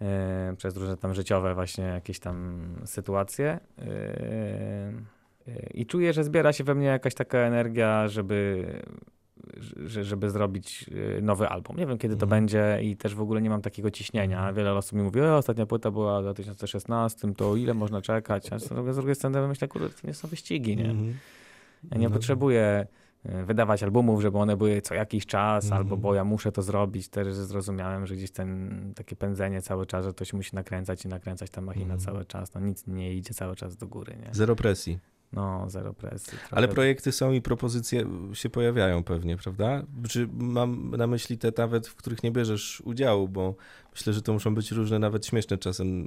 E, 0.00 0.54
przez 0.56 0.76
różne 0.76 0.96
tam 0.96 1.14
życiowe 1.14 1.54
właśnie 1.54 1.84
jakieś 1.84 2.20
tam 2.20 2.62
sytuacje. 2.84 3.48
E, 3.78 3.82
e, 5.48 5.66
I 5.74 5.86
czuję, 5.86 6.12
że 6.12 6.24
zbiera 6.24 6.52
się 6.52 6.64
we 6.64 6.74
mnie 6.74 6.86
jakaś 6.86 7.14
taka 7.14 7.38
energia, 7.38 8.08
żeby, 8.08 8.66
że- 9.86 10.04
żeby 10.04 10.30
zrobić 10.30 10.90
nowy 11.22 11.48
album. 11.48 11.76
Nie 11.76 11.86
wiem, 11.86 11.98
kiedy 11.98 12.16
to 12.16 12.26
Mhm. 12.26 12.30
będzie 12.42 12.78
i 12.82 12.96
też 12.96 13.14
w 13.14 13.20
ogóle 13.20 13.42
nie 13.42 13.50
mam 13.50 13.62
takiego 13.62 13.90
ciśnienia. 13.90 14.52
Wiele 14.52 14.72
osób 14.72 14.98
mi 14.98 15.02
mówi, 15.04 15.20
ostatnia 15.20 15.66
płyta 15.66 15.90
była 15.90 16.20
w 16.20 16.22
2016, 16.24 17.34
to 17.34 17.56
ile 17.56 17.74
można 17.74 18.02
czekać? 18.02 18.52
A 18.52 18.58
z 18.58 18.68
drugiej- 18.94 19.14
strony 19.14 19.48
myślę, 19.48 19.68
kurde, 19.68 19.88
to 19.90 20.06
nie 20.06 20.14
są 20.14 20.28
wyścigi, 20.28 20.76
nie? 20.76 20.90
Mhm. 20.90 21.14
Ja 21.92 21.98
nie 21.98 22.08
No. 22.08 22.14
potrzebuję 22.14 22.60
e, 22.62 22.86
wydawać 23.24 23.82
albumów, 23.82 24.22
żeby 24.22 24.38
one 24.38 24.56
były 24.56 24.80
co 24.82 24.94
jakiś 24.94 25.26
czas, 25.26 25.64
Mhm. 25.64 25.78
albo 25.82 25.96
bo 25.96 26.14
ja 26.14 26.24
muszę 26.24 26.52
to 26.52 26.62
zrobić. 26.62 27.08
Też 27.08 27.34
zrozumiałem, 27.34 28.06
że 28.06 28.14
gdzieś 28.16 28.30
ten 28.30 28.92
takie 28.96 29.16
pędzenie 29.16 29.62
cały 29.62 29.86
czas, 29.86 30.04
że 30.04 30.12
to 30.14 30.24
się 30.24 30.36
musi 30.36 30.56
nakręcać 30.56 31.04
i 31.04 31.08
nakręcać 31.08 31.50
ta 31.50 31.60
machina 31.60 31.94
Mhm. 31.94 32.00
cały 32.00 32.24
czas. 32.24 32.54
No 32.54 32.60
nic 32.60 32.86
nie 32.86 33.14
idzie 33.14 33.34
cały 33.34 33.56
czas 33.56 33.76
do 33.76 33.86
góry, 33.86 34.16
nie? 34.26 34.34
Zero 34.34 34.56
presji. 34.56 34.98
No, 35.32 35.70
zero 35.70 35.94
presji. 35.94 36.38
Ale 36.50 36.66
Trochę- 36.66 36.74
projekty 36.74 37.12
są 37.12 37.32
i 37.32 37.40
propozycje 37.40 38.06
się 38.32 38.48
pojawiają 38.48 39.04
pewnie, 39.04 39.36
prawda? 39.36 39.82
Czy 40.08 40.28
mam 40.32 40.90
na 40.90 41.06
myśli 41.06 41.38
te 41.38 41.52
nawet, 41.58 41.86
w 41.88 41.94
których 41.94 42.22
nie 42.22 42.30
bierzesz 42.30 42.82
udziału, 42.84 43.28
bo 43.28 43.54
myślę, 43.92 44.12
że 44.12 44.22
to 44.22 44.32
muszą 44.32 44.54
być 44.54 44.72
różne, 44.72 44.98
nawet 44.98 45.26
śmieszne 45.26 45.58
czasem 45.58 46.06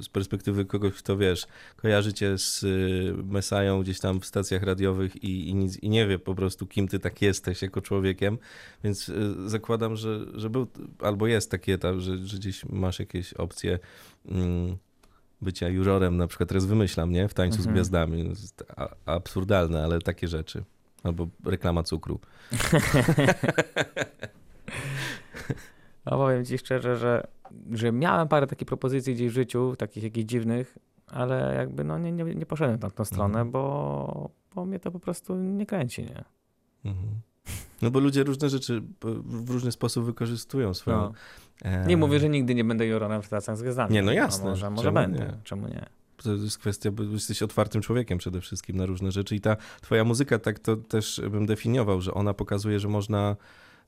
z 0.00 0.08
perspektywy 0.08 0.64
kogoś, 0.64 0.94
kto 0.94 1.16
wiesz, 1.16 1.46
kojarzy 1.76 2.12
cię 2.12 2.38
z 2.38 2.62
y, 2.62 3.14
Mesają 3.24 3.82
gdzieś 3.82 4.00
tam 4.00 4.20
w 4.20 4.26
stacjach 4.26 4.62
radiowych 4.62 5.24
i, 5.24 5.48
i, 5.48 5.54
nic, 5.54 5.76
i 5.78 5.88
nie 5.88 6.06
wie 6.06 6.18
po 6.18 6.34
prostu, 6.34 6.66
kim 6.66 6.88
ty 6.88 6.98
tak 6.98 7.22
jesteś 7.22 7.62
jako 7.62 7.80
człowiekiem, 7.80 8.38
więc 8.84 9.08
y, 9.08 9.48
zakładam, 9.48 9.96
że, 9.96 10.20
że 10.34 10.50
był 10.50 10.66
albo 10.98 11.26
jest 11.26 11.50
taki 11.50 11.72
etap, 11.72 11.96
że, 11.98 12.18
że 12.18 12.36
gdzieś 12.36 12.64
masz 12.64 12.98
jakieś 12.98 13.34
opcje 13.34 13.78
mm, 14.28 14.76
bycia 15.42 15.68
jurorem, 15.68 16.16
na 16.16 16.26
przykład 16.26 16.48
teraz 16.48 16.64
wymyślam, 16.66 17.10
nie? 17.12 17.28
W 17.28 17.34
tańcu 17.34 17.56
z 17.56 17.58
Mhm. 17.60 17.74
gwiazdami. 17.74 18.22
To 18.24 18.28
jest 18.28 18.64
a- 18.76 18.88
absurdalne, 19.06 19.84
ale 19.84 19.98
takie 20.00 20.28
rzeczy. 20.28 20.64
Albo 21.04 21.26
reklama 21.44 21.82
cukru. 21.82 22.20
No 26.06 26.16
powiem 26.16 26.44
ci 26.44 26.58
szczerze, 26.58 26.96
że, 26.96 27.26
że 27.70 27.92
miałem 27.92 28.28
parę 28.28 28.46
takich 28.46 28.68
propozycji 28.68 29.14
gdzieś 29.14 29.30
w 29.30 29.34
życiu, 29.34 29.76
takich 29.78 30.02
jakichś 30.04 30.24
dziwnych, 30.26 30.78
ale 31.06 31.54
jakby 31.56 31.84
no 31.84 31.98
nie, 31.98 32.12
nie, 32.12 32.24
nie 32.24 32.46
poszedłem 32.46 32.90
w 32.90 32.94
tą 32.94 33.04
stronę, 33.04 33.24
Mhm. 33.40 33.50
bo, 33.50 34.30
bo 34.54 34.64
mnie 34.64 34.80
to 34.80 34.90
po 34.90 35.00
prostu 35.00 35.36
nie 35.36 35.66
kręci, 35.66 36.02
nie? 36.02 36.24
Mhm. 36.84 37.08
No 37.82 37.90
bo 37.90 38.00
ludzie 38.00 38.24
różne 38.24 38.48
rzeczy 38.50 38.82
w 39.24 39.50
różny 39.50 39.72
sposób 39.72 40.04
wykorzystują 40.04 40.74
swoją... 40.74 40.96
No. 40.96 41.12
e, 41.62 41.86
Nie 41.86 41.96
mówię, 41.96 42.18
że 42.18 42.28
nigdy 42.28 42.54
nie 42.54 42.64
będę 42.64 42.86
jurorem 42.86 43.22
w 43.22 43.26
stacjach 43.26 43.56
z 43.56 43.62
gwiazdami. 43.62 43.94
Nie, 43.94 44.02
no 44.02 44.12
jasne. 44.12 44.50
Może, 44.50 44.70
może 44.70 44.82
Czemu 44.82 44.94
będę, 44.94 45.18
nie? 45.18 45.32
czemu 45.44 45.68
nie? 45.68 45.86
To 46.16 46.32
jest 46.32 46.58
kwestia, 46.58 46.90
bo 46.90 47.02
jesteś 47.02 47.42
otwartym 47.42 47.82
człowiekiem 47.82 48.18
przede 48.18 48.40
wszystkim 48.40 48.76
na 48.76 48.86
różne 48.86 49.12
rzeczy 49.12 49.36
i 49.36 49.40
ta 49.40 49.56
twoja 49.80 50.04
muzyka, 50.04 50.38
tak 50.38 50.58
to 50.58 50.76
też 50.76 51.20
bym 51.30 51.46
definiował, 51.46 52.00
że 52.00 52.14
ona 52.14 52.34
pokazuje, 52.34 52.80
że 52.80 52.88
można, 52.88 53.36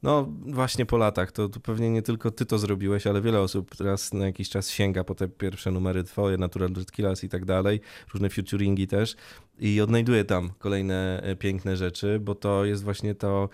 no 0.02 0.28
właśnie 0.46 0.86
po 0.86 0.96
latach, 0.96 1.32
to, 1.32 1.48
to 1.48 1.60
pewnie 1.60 1.90
nie 1.90 2.02
tylko 2.02 2.30
ty 2.30 2.46
to 2.46 2.58
zrobiłeś, 2.58 3.06
ale 3.06 3.20
wiele 3.20 3.40
osób 3.40 3.76
teraz 3.76 4.12
na 4.12 4.26
jakiś 4.26 4.48
czas 4.48 4.70
sięga 4.70 5.04
po 5.04 5.14
te 5.14 5.28
pierwsze 5.28 5.70
numery 5.70 6.04
twoje, 6.04 6.36
Natural 6.38 6.70
Jet 6.76 6.92
Killers 6.92 7.24
i 7.24 7.28
tak 7.28 7.44
dalej, 7.44 7.80
różne 8.12 8.30
featuringi 8.30 8.86
też 8.86 9.16
i 9.58 9.80
odnajduje 9.80 10.24
tam 10.24 10.50
kolejne 10.58 11.20
e, 11.22 11.36
piękne 11.36 11.76
rzeczy, 11.76 12.18
bo 12.20 12.34
to 12.34 12.64
jest 12.64 12.84
właśnie 12.84 13.14
to, 13.14 13.48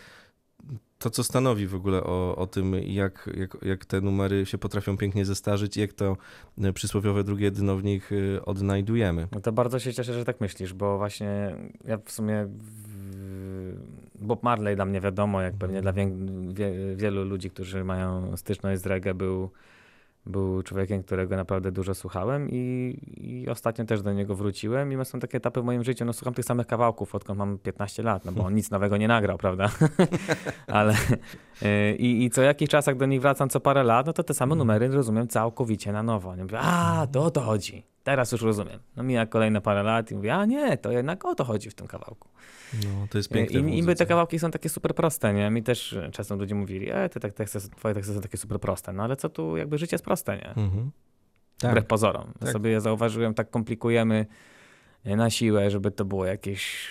to, 1.01 1.11
co 1.11 1.25
stanowi 1.25 1.67
w 1.67 1.75
ogóle 1.75 2.05
o, 2.05 2.37
o 2.37 2.47
tym, 2.47 2.75
jak, 2.75 3.31
jak, 3.37 3.57
jak 3.63 3.85
te 3.85 4.01
numery 4.01 4.47
się 4.47 4.59
potrafią 4.59 4.97
pięknie 4.97 5.25
zestarzyć 5.25 5.77
i 5.77 5.81
jak 5.81 5.93
to 5.93 6.17
e, 6.63 6.73
przysłowiowe 6.73 7.25
drugie 7.25 7.51
dno 7.51 7.77
w 7.77 7.85
nich 7.85 8.11
e, 8.13 8.45
odnajdujemy. 8.45 9.29
No 9.33 9.41
to 9.41 9.53
bardzo 9.53 9.79
się 9.79 9.95
cieszę, 9.95 10.15
że 10.15 10.25
tak 10.25 10.41
myślisz, 10.41 10.75
bo 10.75 10.99
właśnie 10.99 11.57
ja 11.85 11.99
w 12.05 12.13
sumie 12.13 12.49
Bob 14.15 14.43
Marley 14.43 14.77
dla 14.77 14.85
mnie 14.85 15.01
wiadomo, 15.01 15.41
jak 15.43 15.55
pewnie 15.55 15.83
dla 15.83 15.93
wie, 15.93 16.11
wielu 16.97 17.25
ludzi, 17.25 17.51
którzy 17.51 17.85
mają 17.85 18.37
styczność 18.37 18.83
z 18.83 18.87
reggae, 18.87 19.15
był, 19.15 19.51
był 20.27 20.63
człowiekiem, 20.63 21.03
którego 21.03 21.37
naprawdę 21.37 21.73
dużo 21.73 21.95
słuchałem 21.95 22.49
i, 22.51 22.97
i 23.17 23.49
ostatnio 23.49 23.85
też 23.85 24.03
do 24.03 24.13
niego 24.13 24.35
wróciłem 24.35 24.93
i 24.93 25.05
są 25.05 25.21
takie 25.21 25.39
etapy 25.39 25.61
w 25.61 25.65
moim 25.65 25.85
życiu, 25.85 26.05
no 26.05 26.13
słucham 26.13 26.35
tych 26.35 26.45
samych 26.45 26.67
kawałków, 26.67 27.15
odkąd 27.15 27.39
mam 27.39 27.59
15 27.59 28.03
lat, 28.03 28.25
no 28.25 28.33
bo 28.33 28.45
on 28.45 28.55
nic 28.55 28.71
nowego 28.71 28.97
nie 28.97 29.09
nagrał, 29.09 29.39
prawda? 29.39 29.71
Ale 30.67 30.95
y, 31.63 31.97
i, 31.97 32.25
i 32.25 32.31
co 32.31 32.43
jakiś 32.43 32.69
czas, 32.69 32.87
jak 32.87 32.97
do 32.97 33.07
nich 33.07 33.21
wracam 33.21 33.49
co 33.49 33.61
parę 33.61 33.85
lat, 33.85 34.07
no 34.07 34.13
to 34.13 34.23
te 34.23 34.35
same 34.35 34.55
numery 34.55 34.89
rozumiem 34.89 35.29
całkowicie 35.29 35.93
na 35.93 36.03
nowo. 36.03 36.37
Nie 36.37 36.43
mówię, 36.43 36.59
a, 36.61 37.07
to 37.13 37.25
o 37.25 37.31
to 37.31 37.41
chodzi. 37.41 37.85
Teraz 38.05 38.33
już 38.33 38.43
rozumiem. 38.43 38.81
No 38.97 39.03
mija 39.03 39.27
kolejne 39.27 39.61
parę 39.61 39.83
lat 39.83 40.11
i 40.11 40.15
mówię, 40.15 40.35
a 40.35 40.45
nie, 40.45 40.77
to 40.77 40.93
jednak 40.93 41.25
o 41.25 41.35
to 41.35 41.45
chodzi 41.45 41.71
w 41.71 41.75
tym 41.75 41.87
kawałku. 41.87 42.29
No, 42.75 43.07
to 43.11 43.19
jest 43.19 43.31
I, 43.31 43.35
piękne 43.35 43.61
i 43.61 43.63
niby 43.63 43.95
te 43.95 44.07
kawałki 44.07 44.39
są 44.39 44.51
takie 44.51 44.69
super 44.69 44.95
proste, 44.95 45.35
nie? 45.35 45.51
Mi 45.51 45.63
też 45.63 45.99
czasem 46.13 46.39
ludzie 46.39 46.55
mówili, 46.55 46.91
e, 46.91 47.09
te, 47.09 47.21
te 47.21 47.31
teksty, 47.31 47.59
twoje 47.77 47.95
teksty 47.95 48.15
są 48.15 48.21
takie 48.21 48.39
super 48.39 48.61
proste. 48.61 48.93
No 48.93 49.03
ale 49.03 49.17
co 49.17 49.29
tu, 49.29 49.57
jakby 49.57 49.79
życie 49.79 49.95
jest 49.95 50.05
proste, 50.05 50.37
nie? 50.37 50.49
Mhm. 50.49 50.91
Tak. 51.59 51.71
Wbrew 51.71 51.87
pozorom. 51.87 52.33
tak. 52.41 52.49
Sobie 52.53 52.71
je 52.71 52.81
zauważyłem, 52.81 53.35
tak 53.35 53.51
komplikujemy 53.51 54.27
na 55.05 55.31
siłę, 55.31 55.71
żeby 55.71 55.91
to 55.91 56.05
było 56.05 56.25
jakieś 56.25 56.89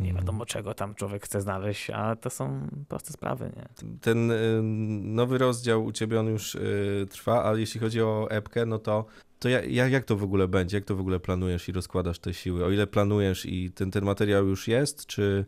nie 0.00 0.08
Mhm. 0.08 0.16
wiadomo 0.26 0.46
czego 0.46 0.74
tam 0.74 0.94
człowiek 0.94 1.24
chce 1.24 1.40
znaleźć, 1.40 1.90
a 1.90 2.16
to 2.16 2.30
są 2.30 2.68
proste 2.88 3.12
sprawy, 3.12 3.52
nie? 3.56 3.88
Ten 4.00 4.30
y, 4.30 4.60
nowy 5.02 5.38
rozdział 5.38 5.84
u 5.84 5.92
ciebie 5.92 6.20
on 6.20 6.26
już 6.26 6.54
y, 6.54 7.06
trwa, 7.10 7.44
ale 7.44 7.60
jeśli 7.60 7.80
chodzi 7.80 8.02
o 8.02 8.26
epkę, 8.30 8.66
no 8.66 8.78
to, 8.78 9.04
to 9.40 9.48
ja, 9.48 9.60
ja, 9.64 9.88
jak 9.88 10.04
to 10.04 10.16
w 10.16 10.22
ogóle 10.22 10.48
będzie? 10.48 10.76
Jak 10.76 10.84
to 10.84 10.96
w 10.96 11.00
ogóle 11.00 11.20
planujesz 11.20 11.68
i 11.68 11.72
rozkładasz 11.72 12.18
te 12.18 12.34
siły? 12.34 12.64
O 12.64 12.70
ile 12.70 12.86
planujesz 12.86 13.46
i 13.46 13.70
ten, 13.70 13.90
ten 13.90 14.04
materiał 14.04 14.46
już 14.46 14.68
jest, 14.68 15.06
czy, 15.06 15.44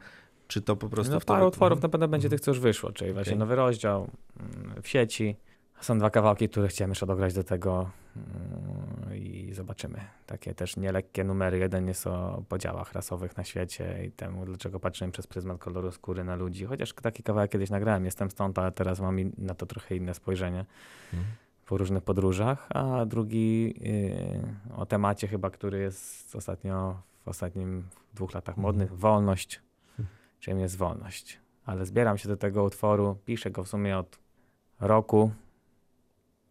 czy 0.49 0.61
to 0.63 0.77
po 0.77 0.89
prostu... 0.89 1.13
No, 1.13 1.21
w 1.21 1.25
to- 1.25 1.33
parę 1.35 1.47
utworów 1.47 1.77
Mhm. 1.77 1.83
na 1.83 1.93
pewno 1.93 2.09
będzie 2.09 2.29
tych, 2.29 2.41
co 2.41 2.51
już 2.51 2.61
wyszło, 2.61 2.93
czyli 2.93 3.13
właśnie 3.13 3.37
nowy 3.37 3.55
rozdział 3.57 4.09
mm, 4.41 4.83
w 4.83 4.89
sieci. 4.89 5.37
Są 5.81 5.99
dwa 5.99 6.11
kawałki, 6.11 6.49
które 6.49 6.69
chciałem 6.69 6.91
jeszcze 6.91 7.07
dograć 7.07 7.35
do 7.35 7.45
tego 7.45 7.91
mm, 8.17 9.17
i 9.17 9.51
zobaczymy. 9.55 10.01
Takie 10.27 10.55
też 10.55 10.77
nielekkie 10.77 11.25
numery. 11.25 11.59
Jeden 11.59 11.89
jest 11.89 12.07
o 12.07 12.43
podziałach 12.49 12.93
rasowych 12.93 13.37
na 13.37 13.45
świecie 13.45 14.05
i 14.07 14.11
temu, 14.11 14.45
dlaczego 14.47 14.81
patrzyłem 14.81 15.13
przez 15.13 15.27
pryzmat 15.27 15.59
koloru 15.59 15.93
skóry 15.93 16.25
na 16.25 16.37
ludzi. 16.37 16.65
Chociaż 16.65 16.93
taki 16.93 17.23
kawałek 17.23 17.51
kiedyś 17.51 17.71
nagrałem, 17.71 18.05
jestem 18.05 18.31
stąd, 18.31 18.59
ale 18.59 18.73
teraz 18.73 19.01
mam 19.01 19.17
na 19.39 19.55
to 19.55 19.67
trochę 19.67 19.97
inne 19.97 20.15
spojrzenie 20.15 20.65
Mhm. 21.13 21.33
Po 21.73 21.79
różnych 21.79 22.03
podróżach. 22.05 22.67
A 22.75 23.07
drugi 23.07 23.75
yy, 23.81 24.77
o 24.77 24.87
temacie 24.87 25.29
chyba, 25.29 25.51
który 25.51 25.79
jest 25.79 26.37
ostatnio, 26.37 27.03
w 27.25 27.29
ostatnim 27.29 27.85
dwóch 28.15 28.35
latach 28.35 28.59
Mhm. 28.59 28.63
modny, 28.63 28.87
wolność. 28.97 29.61
Czym 30.41 30.61
jest 30.61 30.77
wolność? 30.77 31.41
Ale 31.67 31.87
zbieram 31.87 32.19
się 32.19 32.29
do 32.29 32.37
tego 32.37 32.65
utworu, 32.65 33.17
piszę 33.25 33.51
go 33.51 33.65
w 33.65 33.69
sumie 33.69 33.99
od 33.99 34.19
roku 34.81 35.31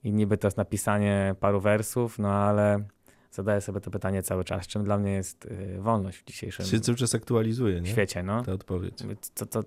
i 0.04 0.14
niby 0.14 0.38
to 0.38 0.48
jest 0.48 0.58
napisanie 0.58 1.36
paru 1.40 1.62
wersów, 1.62 2.20
no 2.20 2.30
ale 2.30 2.84
zadaję 3.32 3.62
sobie 3.62 3.80
to 3.82 3.92
pytanie 3.92 4.24
cały 4.24 4.44
czas, 4.44 4.68
czym 4.68 4.84
dla 4.84 4.98
mnie 4.98 5.12
jest 5.12 5.46
y, 5.46 5.78
wolność 5.82 6.18
w 6.18 6.24
dzisiejszym 6.26 6.66
Się 6.66 6.80
cały 6.80 6.96
czas 6.98 7.16
aktualizuje, 7.16 7.82
nie? 7.82 7.90
świecie, 7.92 8.24
no. 8.24 8.44
Ta 8.44 8.54
odpowiedź. 8.54 9.04
Co, 9.36 9.46
co, 9.46 9.64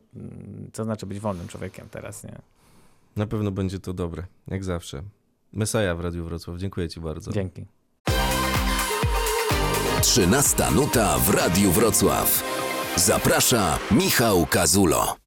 co 0.73 0.85
znaczy 0.85 1.07
być 1.07 1.21
wolnym 1.21 1.49
człowiekiem 1.49 1.88
teraz, 1.90 2.25
nie? 2.25 2.38
Na 3.17 3.27
pewno 3.27 3.51
będzie 3.51 3.79
to 3.81 3.93
dobre, 3.93 4.27
jak 4.49 4.64
zawsze. 4.64 5.03
Mesaja 5.55 5.95
w 5.95 6.01
Radiu 6.01 6.25
Wrocław, 6.25 6.59
dziękuję 6.59 6.88
ci 6.88 7.01
bardzo. 7.01 7.33
Dzięki. 7.33 7.67
13 10.03 10.71
nuta 10.75 11.19
w 11.19 11.31
Radiu 11.31 11.71
Wrocław. 11.71 12.43
Zaprasza 12.97 13.79
Michał 13.90 14.47
Kazulo. 14.47 15.24